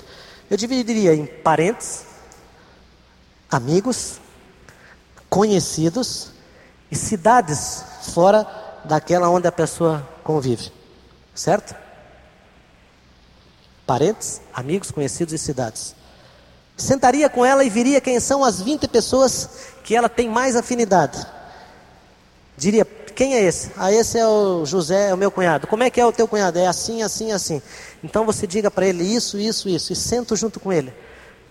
[0.50, 2.04] Eu dividiria em parentes,
[3.50, 4.20] amigos,
[5.30, 6.32] conhecidos
[6.90, 8.46] e cidades fora
[8.84, 10.70] daquela onde a pessoa convive.
[11.34, 11.74] Certo?
[13.86, 15.94] Parentes, amigos, conhecidos e cidades.
[16.76, 19.48] Sentaria com ela e viria quem são as 20 pessoas
[19.82, 21.26] que ela tem mais afinidade.
[22.56, 23.70] Diria, quem é esse?
[23.76, 25.66] Ah, esse é o José, é o meu cunhado.
[25.66, 26.58] Como é que é o teu cunhado?
[26.58, 27.62] É assim, assim, assim.
[28.02, 29.92] Então você diga para ele isso, isso, isso.
[29.92, 30.92] E sento junto com ele.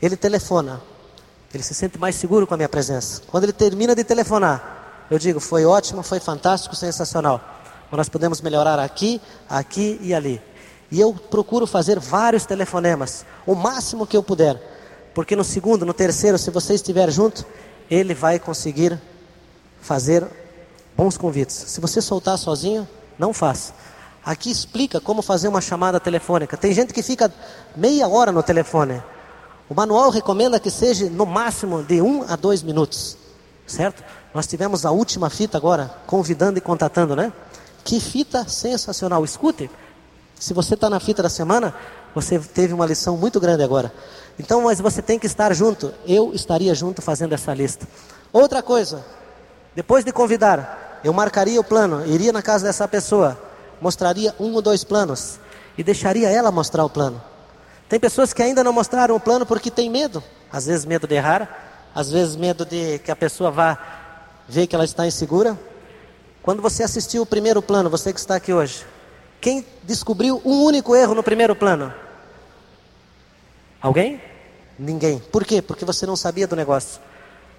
[0.01, 0.81] Ele telefona.
[1.53, 3.21] Ele se sente mais seguro com a minha presença.
[3.27, 7.41] Quando ele termina de telefonar, eu digo: foi ótimo, foi fantástico, sensacional.
[7.91, 10.41] Nós podemos melhorar aqui, aqui e ali.
[10.89, 14.61] E eu procuro fazer vários telefonemas, o máximo que eu puder.
[15.13, 17.45] Porque no segundo, no terceiro, se você estiver junto,
[17.89, 18.99] ele vai conseguir
[19.81, 20.25] fazer
[21.01, 21.55] bons convites.
[21.55, 22.87] Se você soltar sozinho,
[23.17, 23.73] não faça.
[24.23, 26.55] Aqui explica como fazer uma chamada telefônica.
[26.55, 27.33] Tem gente que fica
[27.75, 29.01] meia hora no telefone.
[29.67, 33.17] O manual recomenda que seja no máximo de um a dois minutos,
[33.65, 34.03] certo?
[34.31, 37.33] Nós tivemos a última fita agora, convidando e contatando, né?
[37.83, 39.25] Que fita sensacional!
[39.25, 39.71] Escute,
[40.39, 41.73] se você está na fita da semana,
[42.13, 43.91] você teve uma lição muito grande agora.
[44.37, 45.91] Então, mas você tem que estar junto.
[46.05, 47.87] Eu estaria junto fazendo essa lista.
[48.31, 49.03] Outra coisa,
[49.75, 53.39] depois de convidar, eu marcaria o plano, iria na casa dessa pessoa,
[53.79, 55.39] mostraria um ou dois planos
[55.77, 57.21] e deixaria ela mostrar o plano.
[57.89, 60.23] Tem pessoas que ainda não mostraram o plano porque tem medo.
[60.51, 63.77] Às vezes medo de errar, às vezes medo de que a pessoa vá
[64.47, 65.59] ver que ela está insegura.
[66.41, 68.85] Quando você assistiu o primeiro plano, você que está aqui hoje,
[69.39, 71.93] quem descobriu um único erro no primeiro plano?
[73.81, 74.21] Alguém?
[74.77, 75.19] Ninguém.
[75.19, 75.61] Por quê?
[75.61, 77.01] Porque você não sabia do negócio.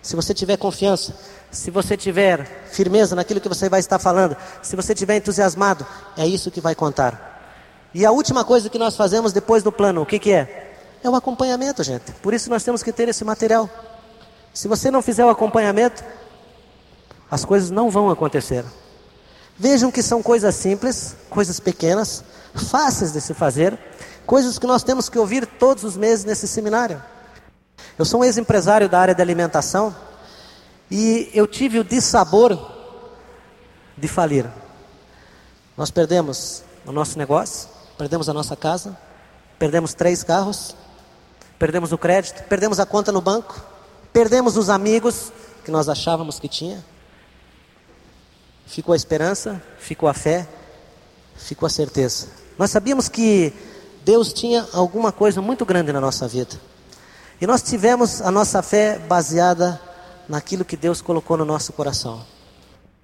[0.03, 1.15] Se você tiver confiança,
[1.51, 5.87] se você tiver firmeza naquilo que você vai estar falando, se você tiver entusiasmado,
[6.17, 7.31] é isso que vai contar.
[7.95, 10.73] E a última coisa que nós fazemos depois do plano, o que, que é?
[11.05, 12.11] É o acompanhamento, gente.
[12.23, 13.71] Por isso nós temos que ter esse material.
[14.53, 16.03] Se você não fizer o acompanhamento,
[17.31, 18.65] as coisas não vão acontecer.
[19.59, 22.25] Vejam que são coisas simples, coisas pequenas,
[22.55, 23.79] fáceis de se fazer,
[24.27, 27.03] coisas que nós temos que ouvir todos os meses nesse seminário.
[27.99, 29.95] Eu sou um ex-empresário da área de alimentação
[30.91, 32.59] e eu tive o dissabor
[33.97, 34.47] de falir.
[35.77, 38.97] Nós perdemos o nosso negócio, perdemos a nossa casa,
[39.59, 40.75] perdemos três carros,
[41.59, 43.61] perdemos o crédito, perdemos a conta no banco,
[44.13, 45.33] perdemos os amigos
[45.65, 46.85] que nós achávamos que tinha.
[48.67, 50.49] Ficou a esperança, ficou a fé,
[51.37, 52.29] ficou a certeza.
[52.59, 53.53] Nós sabíamos que
[54.05, 56.61] Deus tinha alguma coisa muito grande na nossa vida.
[57.43, 59.81] E nós tivemos a nossa fé baseada
[60.29, 62.25] naquilo que Deus colocou no nosso coração.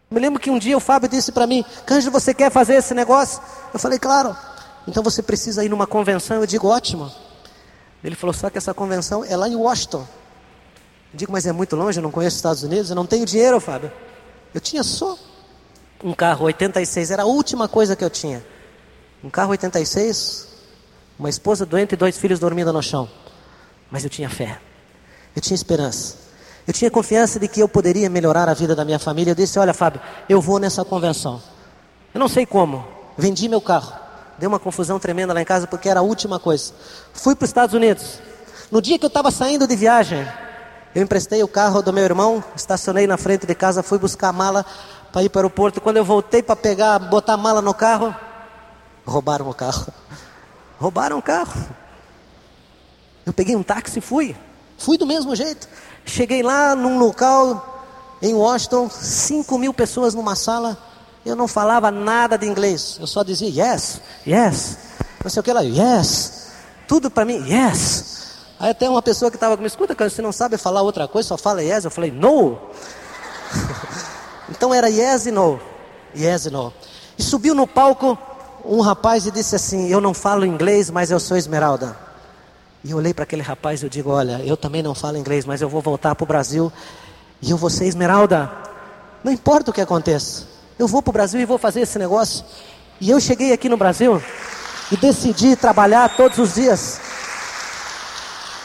[0.09, 2.95] Me lembro que um dia o Fábio disse para mim: Cândido, você quer fazer esse
[2.95, 3.43] negócio?
[3.75, 4.37] Eu falei: Claro.
[4.87, 6.37] Então você precisa ir numa convenção.
[6.37, 7.11] Eu digo: Ótimo.
[8.05, 10.07] Ele falou: Só que essa convenção é lá em Washington.
[11.13, 13.27] Eu digo, mas é muito longe, eu não conheço os Estados Unidos, eu não tenho
[13.27, 13.91] dinheiro, Fábio.
[14.55, 15.19] Eu tinha só
[16.05, 18.47] um carro 86, era a última coisa que eu tinha.
[19.25, 20.47] Um carro 86,
[21.19, 23.09] uma esposa doente e dois filhos dormindo no chão.
[23.91, 24.59] Mas eu tinha fé,
[25.35, 26.17] eu tinha esperança,
[26.67, 29.31] eu tinha confiança de que eu poderia melhorar a vida da minha família.
[29.31, 31.41] Eu disse: Olha, Fábio, eu vou nessa convenção.
[32.13, 32.87] Eu não sei como,
[33.17, 33.93] vendi meu carro.
[34.39, 36.73] Deu uma confusão tremenda lá em casa porque era a última coisa.
[37.13, 38.21] Fui para os Estados Unidos.
[38.71, 40.27] No dia que eu estava saindo de viagem,
[40.95, 44.33] eu emprestei o carro do meu irmão, estacionei na frente de casa, fui buscar a
[44.33, 44.65] mala
[45.11, 45.81] para ir para o aeroporto.
[45.81, 48.15] Quando eu voltei para pegar, botar a mala no carro,
[49.07, 49.87] roubaram o carro.
[50.79, 51.53] Roubaram o carro.
[53.29, 54.35] Eu peguei um táxi e fui.
[54.79, 55.69] Fui do mesmo jeito.
[56.07, 57.85] Cheguei lá num local
[58.23, 60.79] em Washington, 5 mil pessoas numa sala.
[61.27, 62.97] Eu não falava nada de inglês.
[62.99, 64.79] Eu só dizia yes, yes.
[65.23, 66.47] Não sei o que lá, yes.
[66.87, 68.39] Tudo para mim, yes.
[68.59, 71.29] Aí até uma pessoa que estava comigo, escuta, cara, você não sabe falar outra coisa,
[71.29, 71.85] só fala yes.
[71.85, 72.57] Eu falei, no.
[74.49, 75.61] então era yes e no.
[76.17, 76.73] Yes e no.
[77.19, 78.17] E subiu no palco
[78.65, 82.08] um rapaz e disse assim: Eu não falo inglês, mas eu sou esmeralda.
[82.89, 85.45] E eu olhei para aquele rapaz e eu digo: Olha, eu também não falo inglês,
[85.45, 86.73] mas eu vou voltar para o Brasil
[87.43, 88.51] e eu vou ser esmeralda.
[89.23, 90.47] Não importa o que aconteça,
[90.79, 92.43] eu vou para o Brasil e vou fazer esse negócio.
[92.99, 94.23] E eu cheguei aqui no Brasil
[94.91, 96.99] e decidi trabalhar todos os dias.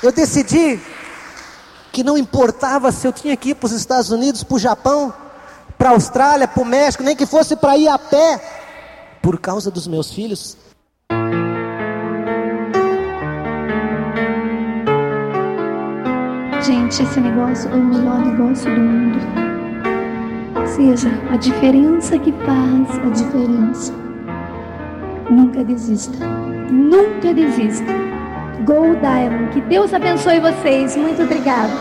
[0.01, 0.79] Eu decidi
[1.91, 5.13] que não importava se eu tinha que ir para os Estados Unidos, para o Japão,
[5.77, 8.41] para a Austrália, para o México, nem que fosse para ir a pé,
[9.21, 10.55] por causa dos meus filhos.
[16.63, 19.19] Gente, esse negócio é o melhor negócio do mundo.
[20.55, 23.93] Ou seja, a diferença que faz a diferença.
[25.29, 26.25] Nunca desista.
[26.71, 27.91] Nunca desista.
[28.65, 29.49] Gold Diamond.
[29.51, 30.95] Que Deus abençoe vocês.
[30.95, 31.73] Muito obrigada.